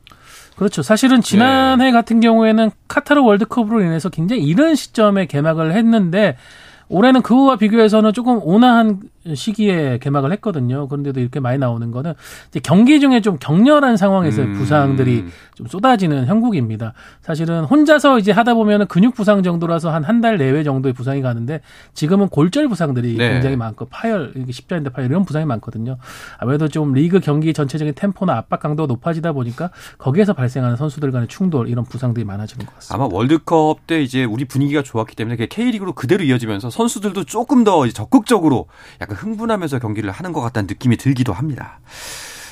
그렇죠. 0.56 0.82
사실은 0.82 1.22
지난해 1.22 1.88
네. 1.88 1.92
같은 1.92 2.22
경우에는 2.22 2.72
카타르 2.88 3.22
월드컵으로 3.22 3.82
인해서 3.82 4.08
굉장히 4.08 4.44
이른 4.44 4.76
시점에 4.76 5.26
개막을 5.26 5.74
했는데 5.74 6.38
올해는 6.90 7.22
그와 7.22 7.56
비교해서는 7.58 8.14
조금 8.14 8.40
온화한 8.44 9.00
시기에 9.36 10.00
개막을 10.00 10.32
했거든요. 10.34 10.88
그런데도 10.88 11.20
이렇게 11.20 11.40
많이 11.40 11.60
나오는 11.60 11.92
거는 11.92 12.14
이제 12.50 12.60
경기 12.60 13.00
중에 13.00 13.22
좀 13.22 13.38
격렬한 13.40 13.96
상황에서 13.96 14.42
음. 14.42 14.54
부상들이 14.54 15.26
좀 15.54 15.68
쏟아지는 15.68 16.26
형국입니다. 16.26 16.94
사실은 17.22 17.64
혼자서 17.66 18.18
이제 18.18 18.32
하다 18.32 18.54
보면은 18.56 18.88
근육 18.88 19.14
부상 19.14 19.44
정도라서 19.44 19.92
한 19.92 20.04
한 20.04 20.20
달 20.22 20.38
내외 20.38 20.64
정도의 20.64 20.94
부상이 20.94 21.22
가는데 21.22 21.62
지금은 21.94 22.28
골절 22.30 22.68
부상들이 22.68 23.16
네. 23.18 23.34
굉장히 23.34 23.56
많고 23.56 23.86
파열, 23.86 24.34
십자인대 24.50 24.90
파열 24.90 25.10
이런 25.10 25.24
부상이 25.24 25.46
많거든요. 25.46 25.98
아무래도 26.40 26.68
좀 26.68 26.94
리그 26.94 27.20
경기 27.20 27.54
전체적인 27.54 27.94
템포나 27.96 28.36
압박 28.36 28.60
강도가 28.62 28.88
높아지다 28.88 29.32
보니까 29.34 29.70
거기에서 29.98 30.34
발생하는 30.34 30.76
선수들 30.76 31.12
간의 31.12 31.28
충돌 31.28 31.70
이런 31.70 31.86
부상들이 31.86 32.26
많아지는 32.26 32.66
것 32.66 32.74
같습니다. 32.76 32.96
아마 33.06 33.14
월드컵 33.14 33.86
때 33.86 34.02
이제 34.02 34.24
우리 34.26 34.46
분위기가 34.46 34.82
좋았기 34.82 35.16
때문에 35.16 35.36
K리그로 35.46 35.94
그대로 35.94 36.24
이어지면서 36.24 36.70
선수들도 36.80 37.26
조금 37.26 37.66
더 37.66 37.86
적극적으로 37.90 38.68
약간 39.02 39.18
흥분하면서 39.18 39.80
경기를 39.80 40.12
하는 40.12 40.32
것 40.32 40.40
같다는 40.40 40.68
느낌이 40.68 40.96
들기도 40.96 41.34
합니다. 41.34 41.80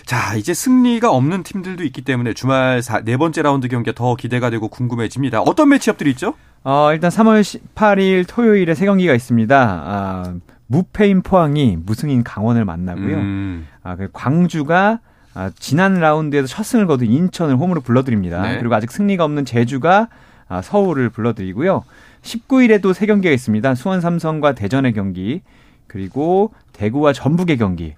자, 0.06 0.36
이제 0.36 0.54
승리가 0.54 1.12
없는 1.12 1.44
팀들도 1.44 1.84
있기 1.86 2.02
때문에 2.02 2.34
주말 2.34 2.82
네 3.04 3.16
번째 3.18 3.42
라운드 3.42 3.68
경기가 3.68 3.96
더 3.96 4.16
기대가 4.16 4.50
되고 4.50 4.68
궁금해집니다. 4.68 5.42
어떤 5.42 5.70
매치업들이 5.70 6.10
있죠? 6.12 6.34
어, 6.63 6.90
일단 6.94 7.10
3월 7.10 7.42
18일 7.42 8.26
토요일에 8.28 8.76
세 8.76 8.86
경기가 8.86 9.13
있습니다. 9.13 9.58
아, 9.58 10.34
무패인 10.68 11.22
포항이 11.22 11.78
무승인 11.82 12.24
강원을 12.24 12.66
만나고요. 12.66 13.16
음. 13.16 13.68
아, 13.84 13.96
그 13.96 14.10
광주가 14.12 15.00
아, 15.34 15.52
지난 15.58 16.00
라운드에서 16.00 16.48
첫 16.48 16.63
승을 16.63 16.88
거둔 16.88 17.10
인천을 17.10 17.56
홈으로 17.56 17.80
불러드립니다. 17.80 18.42
네. 18.42 18.58
그리고 18.60 18.76
아직 18.76 18.92
승리가 18.92 19.24
없는 19.24 19.46
제주가 19.46 20.10
아, 20.50 20.62
서울을 20.62 21.10
불러드리고요. 21.10 21.84
19일에도 22.21 22.93
세 22.93 23.06
경기가 23.06 23.34
있습니다. 23.34 23.75
수원 23.75 24.01
삼성과 24.01 24.56
대전의 24.56 24.93
경기, 24.93 25.41
그리고 25.88 26.53
대구와 26.73 27.13
전북의 27.13 27.58
경기 27.58 27.95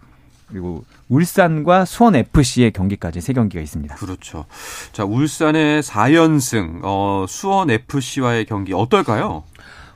그리고 0.48 0.84
울산과 1.10 1.86
수원 1.86 2.16
FC의 2.16 2.72
경기까지 2.72 3.22
세 3.22 3.34
경기가 3.34 3.62
있습니다. 3.62 3.96
그렇죠. 3.96 4.46
자, 4.92 5.06
울산의 5.06 5.84
4연승, 5.84 6.82
어, 6.84 7.26
수원 7.28 7.70
FC와의 7.70 8.46
경기 8.46 8.74
어떨까요? 8.74 9.44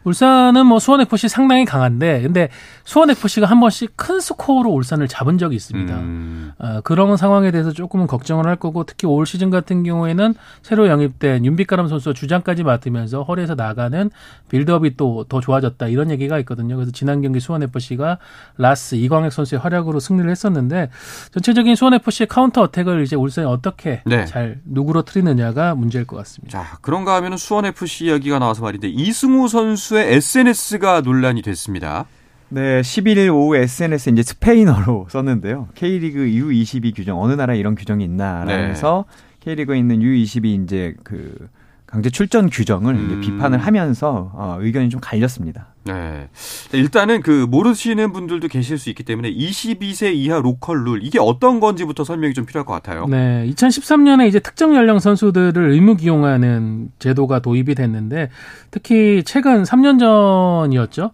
울산은 0.04 0.66
뭐 0.66 0.80
수원 0.80 1.02
FC 1.02 1.28
상당히 1.28 1.66
강한데 1.66 2.22
근데 2.22 2.50
수원 2.84 3.10
FC가 3.10 3.48
한 3.48 3.60
번씩 3.60 3.98
큰 3.98 4.20
스코어로 4.20 4.70
울산을 4.70 5.08
잡은 5.08 5.38
적이 5.38 5.56
있습니다. 5.56 5.96
음. 5.96 6.52
어, 6.60 6.82
그런 6.84 7.18
상황에 7.18 7.52
대해서 7.52 7.72
조금은 7.72 8.08
걱정을 8.08 8.46
할 8.48 8.56
거고 8.56 8.84
특히 8.84 9.08
올 9.08 9.26
시즌 9.26 9.50
같은 9.50 9.84
경우에는 9.84 10.36
새로 10.62 10.88
영입된 10.88 11.46
윤빛가람 11.46 11.88
선수가 11.88 12.14
주장까지 12.14 12.64
맡으면서 12.64 13.24
허리에서 13.24 13.56
나가는 13.56 14.10
빌드업이 14.50 14.96
또 14.96 15.24
더 15.34 15.40
좋아졌다 15.40 15.88
이런 15.88 16.12
얘기가 16.12 16.38
있거든요. 16.40 16.76
그래서 16.76 16.92
지난 16.92 17.22
경기 17.22 17.40
수원 17.40 17.64
FC가 17.64 18.20
라스 18.58 18.96
이광혁 18.96 19.32
선수의 19.32 19.60
활약으로 19.60 20.00
승리를 20.00 20.30
했었는데 20.30 20.90
전체적인 21.32 21.76
수원 21.76 21.94
FC의 21.96 22.28
counter 22.28 22.62
attack을 22.62 23.04
이제 23.04 23.16
울산이 23.16 23.48
어떻게 23.48 24.02
네. 24.06 24.26
잘 24.26 24.62
누그러트리느냐가 24.66 25.76
문제일 25.76 26.06
것 26.06 26.18
같습니다. 26.18 26.64
자 26.64 26.78
그런가 26.82 27.16
하면 27.16 27.38
수원 27.38 27.66
FC 27.66 28.06
이야기가 28.06 28.40
나와서 28.40 28.62
말인데 28.62 28.90
이승우 28.90 29.48
선수 29.48 29.93
의 29.94 30.14
SNS가 30.16 31.02
논란이 31.02 31.42
됐습니다. 31.42 32.06
네, 32.50 32.82
11일 32.82 33.34
오후 33.34 33.56
SNS에 33.56 34.12
이제 34.12 34.22
스페인어로 34.24 35.08
썼는데요. 35.10 35.70
K리그 35.76 36.20
U22 36.20 36.96
규정 36.96 37.22
어느 37.22 37.34
나라에 37.34 37.58
이런 37.58 37.76
규정이 37.76 38.04
있나라면서 38.04 39.06
네. 39.08 39.40
K리그에 39.40 39.78
있는 39.78 40.00
U22 40.00 40.64
이제 40.64 40.94
그 41.04 41.50
강제 41.94 42.10
출전 42.10 42.50
규정을 42.50 42.96
음. 42.96 43.06
이제 43.06 43.20
비판을 43.20 43.60
하면서 43.60 44.32
어, 44.34 44.58
의견이 44.60 44.90
좀 44.90 45.00
갈렸습니다. 45.00 45.68
네. 45.84 46.28
일단은 46.72 47.22
그 47.22 47.46
모르시는 47.48 48.12
분들도 48.12 48.48
계실 48.48 48.80
수 48.80 48.90
있기 48.90 49.04
때문에 49.04 49.32
22세 49.32 50.12
이하 50.16 50.40
로컬 50.40 50.86
룰 50.86 51.04
이게 51.04 51.20
어떤 51.20 51.60
건지부터 51.60 52.04
설명이 52.04 52.34
좀 52.34 52.48
필요할 52.48 52.66
것 52.66 52.74
같아요. 52.74 53.06
네. 53.06 53.48
2013년에 53.48 54.28
이제 54.28 54.40
특정 54.40 54.76
연령 54.76 54.98
선수들을 54.98 55.70
의무 55.70 55.96
기용하는 55.98 56.90
제도가 56.98 57.42
도입이 57.42 57.76
됐는데 57.76 58.32
특히 58.72 59.22
최근 59.24 59.62
3년 59.62 60.00
전이었죠. 60.00 61.12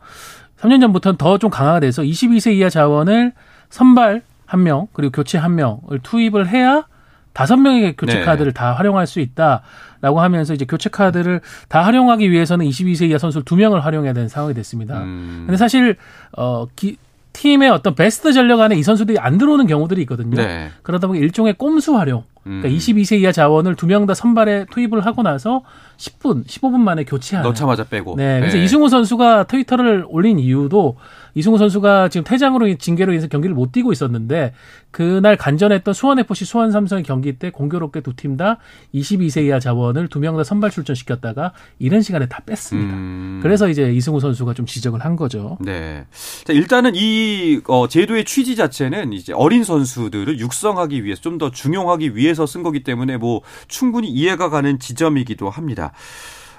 3년 0.62 0.80
전부터는 0.80 1.18
더 1.18 1.38
좀 1.40 1.50
강화가 1.50 1.82
돼서 1.82 2.04
22세 2.04 2.54
이하 2.54 2.70
자원을 2.70 3.34
선발 3.70 4.22
한 4.46 4.64
명, 4.64 4.88
그리고 4.94 5.12
교체 5.12 5.38
한 5.38 5.56
명을 5.56 6.00
투입을 6.04 6.48
해야 6.48 6.86
다섯 7.34 7.58
명의 7.58 7.96
교체 7.96 8.20
네. 8.20 8.26
카드를 8.26 8.54
다 8.54 8.74
활용할 8.74 9.08
수 9.08 9.20
있다라고 9.20 10.20
하면서 10.20 10.54
이제 10.54 10.66
교체 10.66 10.90
카드를 10.90 11.42
다 11.68 11.82
활용하기 11.84 12.30
위해서는 12.32 12.66
22세 12.66 13.10
이하 13.10 13.18
선수를 13.18 13.46
두 13.46 13.56
명을 13.56 13.86
활용해야 13.86 14.14
되는 14.14 14.28
상황이 14.28 14.54
됐습니다. 14.54 15.02
음. 15.02 15.44
근데 15.46 15.58
사실 15.58 15.96
어 16.38 16.68
기, 16.76 16.98
팀의 17.34 17.70
어떤 17.70 17.96
베스트 17.96 18.34
전력 18.34 18.60
안에 18.60 18.76
이 18.76 18.84
선수들이 18.84 19.20
안 19.20 19.38
들어오는 19.38 19.68
경우들이 19.68 20.02
있거든요. 20.02 20.36
네. 20.36 20.70
그러다 20.84 21.08
보니 21.08 21.20
일종의 21.20 21.54
꼼수 21.54 21.98
활용 21.98 22.24
그러니까 22.44 22.70
22세 22.70 23.16
음. 23.18 23.20
이하 23.22 23.32
자원을 23.32 23.76
두 23.76 23.86
명 23.86 24.06
다 24.06 24.14
선발에 24.14 24.66
투입을 24.72 25.06
하고 25.06 25.24
나서 25.24 25.62
10분, 25.98 26.46
15분 26.48 26.78
만에 26.80 27.04
교체하는. 27.04 27.50
넣자마자 27.50 27.84
빼고. 27.84 28.16
네. 28.16 28.40
그래서 28.40 28.58
네. 28.58 28.64
이승우 28.64 28.88
선수가 28.90 29.44
트위터를 29.48 30.06
올린 30.08 30.40
이유도 30.40 30.96
이승우 31.36 31.58
선수가 31.58 32.10
지금 32.10 32.24
퇴장으로 32.24 32.74
징계로 32.78 33.12
인해서 33.12 33.28
경기를 33.28 33.54
못 33.54 33.72
뛰고 33.74 33.92
있었는데 33.92 34.54
그날 34.92 35.36
간전했던 35.38 35.94
수원 35.94 36.18
FC 36.20 36.46
수원 36.46 36.72
삼성의 36.72 37.04
경기 37.04 37.34
때 37.38 37.50
공교롭게 37.52 38.02
두 38.02 38.14
팀 38.16 38.38
다 38.38 38.58
22세 38.96 39.46
이하 39.46 39.60
자원을 39.60 40.08
두 40.08 40.20
명 40.20 40.38
다 40.38 40.44
선발 40.44 40.72
출전시켰다가 40.72 41.52
이런 41.80 42.02
시간에 42.02 42.28
다 42.28 42.40
뺐습니다. 42.46 42.94
음. 42.94 43.40
그래서 43.44 43.68
이제 43.70 43.92
이승우 43.92 44.20
선수가 44.22 44.54
좀 44.54 44.66
지적을 44.66 45.02
한 45.04 45.16
거죠. 45.18 45.58
네. 45.62 46.06
자, 46.46 46.54
일단은 46.54 46.94
이 46.96 47.60
어, 47.68 47.88
제도의 47.90 48.24
취지 48.26 48.56
자체는 48.56 49.12
이제 49.14 49.34
어린 49.34 49.64
선수들을 49.64 50.40
육성하기 50.40 51.04
위해서 51.04 51.22
좀 51.22 51.40
더 51.40 51.52
중용하기 51.52 52.16
위해 52.18 52.29
서 52.34 52.46
쓴 52.46 52.64
거기 52.64 52.84
때문에 52.84 53.18
뭐 53.18 53.42
충분히 53.68 54.10
이해가 54.10 54.50
가는 54.50 54.80
지점이기도 54.80 55.50
합니다. 55.50 55.92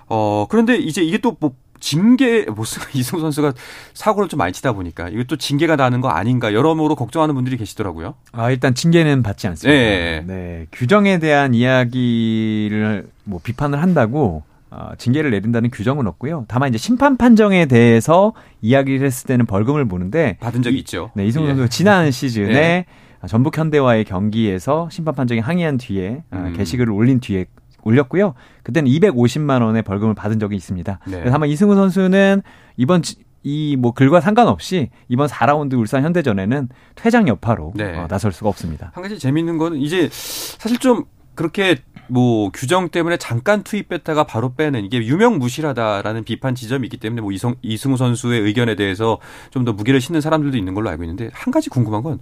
어, 0.08 0.46
그런데 0.48 0.76
이제 0.76 1.02
이게 1.02 1.18
또뭐 1.18 1.52
징계 1.80 2.44
모습 2.44 2.82
이승우 2.94 3.20
선수가 3.20 3.54
사고를 3.94 4.28
좀 4.28 4.38
많이 4.38 4.52
치다 4.52 4.72
보니까 4.72 5.08
이것도 5.08 5.36
징계가 5.36 5.76
나는 5.76 6.00
거 6.00 6.08
아닌가 6.10 6.52
여러모로 6.52 6.94
걱정하는 6.94 7.34
분들이 7.34 7.56
계시더라고요. 7.56 8.14
아 8.32 8.50
일단 8.50 8.74
징계는 8.74 9.22
받지 9.22 9.46
않습니다. 9.48 9.80
네. 9.80 10.22
네. 10.26 10.66
규정에 10.72 11.18
대한 11.18 11.54
이야기를 11.54 13.08
뭐 13.24 13.40
비판을 13.42 13.80
한다고 13.82 14.42
어, 14.70 14.90
징계를 14.98 15.30
내린다는 15.32 15.70
규정은 15.70 16.06
없고요. 16.06 16.44
다만 16.46 16.68
이제 16.68 16.78
심판 16.78 17.16
판정에 17.16 17.66
대해서 17.66 18.32
이야기를 18.60 19.04
했을 19.04 19.26
때는 19.26 19.46
벌금을 19.46 19.84
무는데 19.84 20.36
받은 20.40 20.62
적이 20.62 20.76
이, 20.76 20.78
있죠. 20.80 21.10
네, 21.14 21.26
이승우 21.26 21.44
예. 21.44 21.48
선수 21.48 21.68
지난 21.68 22.10
시즌에 22.12 22.52
네. 22.52 22.84
전북 23.28 23.56
현대와의 23.58 24.04
경기에서 24.04 24.88
심판 24.90 25.14
판정에 25.14 25.40
항의한 25.40 25.76
뒤에 25.78 26.22
아, 26.30 26.36
음. 26.38 26.52
게시글을 26.56 26.92
올린 26.92 27.20
뒤에 27.20 27.46
올렸고요. 27.82 28.34
그때는 28.62 28.90
250만 28.90 29.62
원의 29.62 29.82
벌금을 29.82 30.14
받은 30.14 30.38
적이 30.38 30.56
있습니다. 30.56 30.98
네. 31.06 31.18
그래서 31.18 31.34
아마 31.36 31.46
이승우 31.46 31.74
선수는 31.74 32.42
이번 32.76 33.02
이 33.42 33.76
뭐 33.78 33.92
글과 33.92 34.20
상관없이 34.20 34.90
이번 35.08 35.26
4라운드 35.28 35.72
울산 35.78 36.02
현대전에는 36.04 36.68
퇴장 36.94 37.26
여파로 37.26 37.72
네. 37.74 37.96
어, 37.96 38.06
나설 38.06 38.32
수가 38.32 38.50
없습니다. 38.50 38.90
한 38.94 39.02
가지 39.02 39.18
재밌는 39.18 39.56
거는 39.56 39.78
이제 39.78 40.10
사실 40.12 40.76
좀 40.78 41.04
그렇게 41.34 41.76
뭐 42.08 42.50
규정 42.52 42.90
때문에 42.90 43.16
잠깐 43.16 43.62
투입했다가 43.62 44.24
바로 44.24 44.52
빼는 44.54 44.84
이게 44.84 44.98
유명무실하다라는 44.98 46.24
비판 46.24 46.54
지점이 46.54 46.86
있기 46.88 46.98
때문에 46.98 47.22
뭐 47.22 47.32
이성, 47.32 47.54
이승우 47.62 47.96
선수의 47.96 48.40
의견에 48.42 48.74
대해서 48.74 49.18
좀 49.50 49.64
더 49.64 49.72
무게를 49.72 50.00
싣는 50.02 50.20
사람들도 50.20 50.58
있는 50.58 50.74
걸로 50.74 50.90
알고 50.90 51.04
있는데 51.04 51.30
한 51.32 51.50
가지 51.50 51.70
궁금한 51.70 52.02
건 52.02 52.18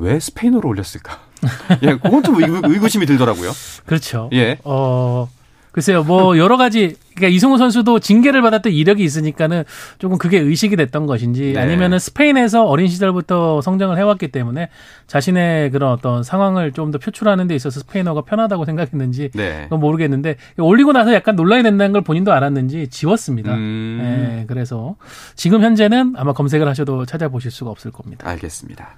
왜 0.00 0.18
스페인어로 0.18 0.68
올렸을까? 0.68 1.18
예, 1.82 1.96
그건 1.96 2.22
좀 2.22 2.36
의구심이 2.42 3.06
들더라고요. 3.06 3.52
그렇죠. 3.86 4.28
예. 4.32 4.58
어, 4.64 5.28
글쎄요, 5.72 6.02
뭐 6.02 6.36
여러 6.36 6.56
가지 6.56 6.96
그러니까 7.20 7.28
이승우 7.34 7.56
선수도 7.56 7.98
징계를 7.98 8.42
받았던 8.42 8.72
이력이 8.72 9.02
있으니까는 9.02 9.64
조금 9.98 10.18
그게 10.18 10.38
의식이 10.38 10.76
됐던 10.76 11.06
것인지 11.06 11.52
네. 11.54 11.60
아니면은 11.60 11.98
스페인에서 11.98 12.64
어린 12.66 12.88
시절부터 12.88 13.62
성장을 13.62 13.96
해왔기 13.96 14.28
때문에 14.28 14.68
자신의 15.06 15.70
그런 15.70 15.92
어떤 15.92 16.22
상황을 16.22 16.72
좀 16.72 16.90
더 16.90 16.98
표출하는 16.98 17.46
데 17.46 17.54
있어서 17.54 17.80
스페인어가 17.80 18.22
편하다고 18.22 18.64
생각했는지 18.64 19.30
네. 19.34 19.62
그건 19.64 19.80
모르겠는데 19.80 20.36
올리고 20.58 20.92
나서 20.92 21.12
약간 21.14 21.36
논란이 21.36 21.62
된다는 21.62 21.92
걸 21.92 22.02
본인도 22.02 22.32
알았는지 22.32 22.88
지웠습니다. 22.88 23.54
음. 23.54 23.98
네, 24.00 24.44
그래서 24.46 24.96
지금 25.36 25.62
현재는 25.62 26.14
아마 26.16 26.32
검색을 26.32 26.68
하셔도 26.68 27.06
찾아보실 27.06 27.50
수가 27.50 27.70
없을 27.70 27.90
겁니다. 27.90 28.28
알겠습니다. 28.28 28.96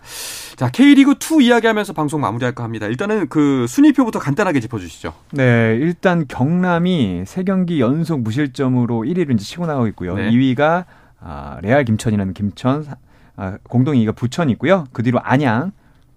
자 0.57 0.71
K리그 0.71 1.15
2 1.21 1.45
이야기하면서 1.45 1.93
방송 1.93 2.21
마무리할까 2.21 2.63
합니다. 2.65 2.87
일단은 2.87 3.29
그 3.29 3.67
순위표부터 3.69 4.19
간단하게 4.19 4.61
짚어주시죠. 4.61 5.13
네, 5.33 5.77
일단 5.81 6.27
경남이 6.27 7.25
세 7.27 7.43
경기 7.43 7.81
연속 7.81 8.12
연속 8.13 8.21
무실점으로 8.21 9.01
1위를 9.01 9.35
이제 9.35 9.45
치고 9.45 9.67
나가고 9.67 9.87
있고요. 9.89 10.15
네. 10.15 10.31
2위가 10.31 10.85
아, 11.21 11.59
레알 11.63 11.85
김천이라는 11.85 12.35
김천, 12.35 12.85
아, 13.37 13.59
공동 13.65 13.95
2위가 13.95 14.15
부천이고요. 14.15 14.87
그 14.93 15.03
뒤로 15.03 15.19
안양, 15.23 15.73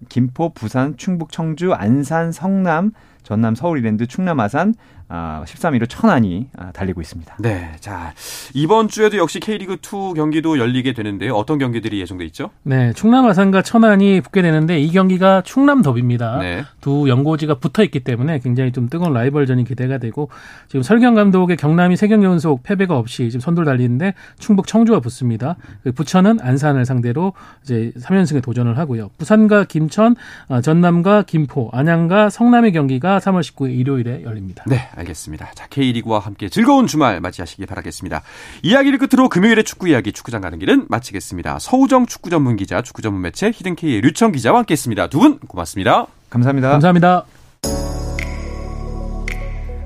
김포, 0.08 0.52
부산, 0.52 0.96
충북, 0.96 1.32
청주, 1.32 1.72
안산, 1.72 2.32
성남, 2.32 2.90
전남, 3.22 3.54
서울 3.54 3.78
이랜드, 3.78 4.06
충남, 4.06 4.40
아산, 4.40 4.74
아, 5.08 5.44
13위로 5.46 5.88
천안이 5.88 6.48
아, 6.56 6.72
달리고 6.72 7.00
있습니다. 7.00 7.36
네. 7.38 7.72
자, 7.78 8.12
이번 8.54 8.88
주에도 8.88 9.18
역시 9.18 9.38
K리그2 9.38 10.14
경기도 10.14 10.58
열리게 10.58 10.94
되는데요. 10.94 11.34
어떤 11.34 11.58
경기들이 11.58 12.00
예정돼 12.00 12.24
있죠? 12.26 12.50
네. 12.64 12.92
충남 12.92 13.24
아산과 13.26 13.62
천안이 13.62 14.20
붙게 14.20 14.42
되는데 14.42 14.80
이 14.80 14.90
경기가 14.90 15.42
충남 15.42 15.82
더비입니다. 15.82 16.38
네. 16.38 16.64
두 16.80 17.08
연고지가 17.08 17.54
붙어 17.54 17.84
있기 17.84 18.00
때문에 18.00 18.40
굉장히 18.40 18.72
좀 18.72 18.88
뜨거운 18.88 19.12
라이벌전이 19.12 19.64
기대가 19.64 19.98
되고 19.98 20.28
지금 20.68 20.82
설경 20.82 21.14
감독의 21.14 21.56
경남이 21.56 21.96
세 21.96 22.08
경기 22.08 22.26
연속 22.26 22.64
패배가 22.64 22.98
없이 22.98 23.30
지금 23.30 23.40
선두를 23.40 23.66
달리는데 23.66 24.14
충북 24.38 24.66
청주가 24.66 24.98
붙습니다. 25.00 25.56
그 25.84 25.92
부천은 25.92 26.40
안산을 26.40 26.84
상대로 26.84 27.32
이제 27.62 27.92
3연승에 27.98 28.42
도전을 28.42 28.76
하고요. 28.78 29.10
부산과 29.18 29.64
김천, 29.64 30.16
아, 30.48 30.60
전남과 30.60 31.22
김포, 31.22 31.70
안양과 31.72 32.30
성남의 32.30 32.72
경기가 32.72 33.18
3월 33.20 33.40
19일 33.42 33.76
일요일에 33.78 34.22
열립니다. 34.24 34.64
네. 34.66 34.88
알겠습니다. 34.96 35.50
자, 35.54 35.66
K리그와 35.68 36.18
함께 36.20 36.48
즐거운 36.48 36.86
주말 36.86 37.20
맞이하시길 37.20 37.66
바라겠습니다. 37.66 38.22
이야기를 38.62 38.98
끝으로 38.98 39.28
금요일의 39.28 39.64
축구 39.64 39.88
이야기 39.88 40.12
축구장 40.12 40.40
가는 40.40 40.58
길은 40.58 40.86
마치겠습니다. 40.88 41.58
서우정 41.60 42.06
축구 42.06 42.30
전문 42.30 42.56
기자, 42.56 42.82
축구 42.82 43.02
전문 43.02 43.22
매체 43.22 43.50
히든K의 43.50 44.00
류청 44.00 44.32
기자와 44.32 44.58
함께 44.58 44.72
했습니다. 44.72 45.06
두 45.08 45.18
분 45.20 45.38
고맙습니다. 45.38 46.06
감사합니다. 46.30 46.70
감사합니다. 46.70 47.24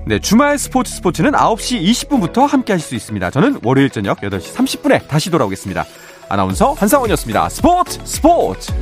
네, 0.07 0.19
주말 0.19 0.59
스포츠 0.59 0.93
스포츠는 0.93 1.33
9시 1.33 1.83
20분부터 1.83 2.47
함께 2.47 2.73
하실 2.73 2.89
수 2.89 2.95
있습니다. 2.97 3.31
저는 3.31 3.61
월요일 3.63 3.91
저녁 3.91 4.21
8시 4.21 4.55
30분에 4.55 5.07
다시 5.07 5.31
돌아오겠습니다. 5.31 5.85
아나운서 6.29 6.73
한상원이었습니다. 6.73 7.49
스포츠 7.49 7.99
스포츠! 8.05 8.73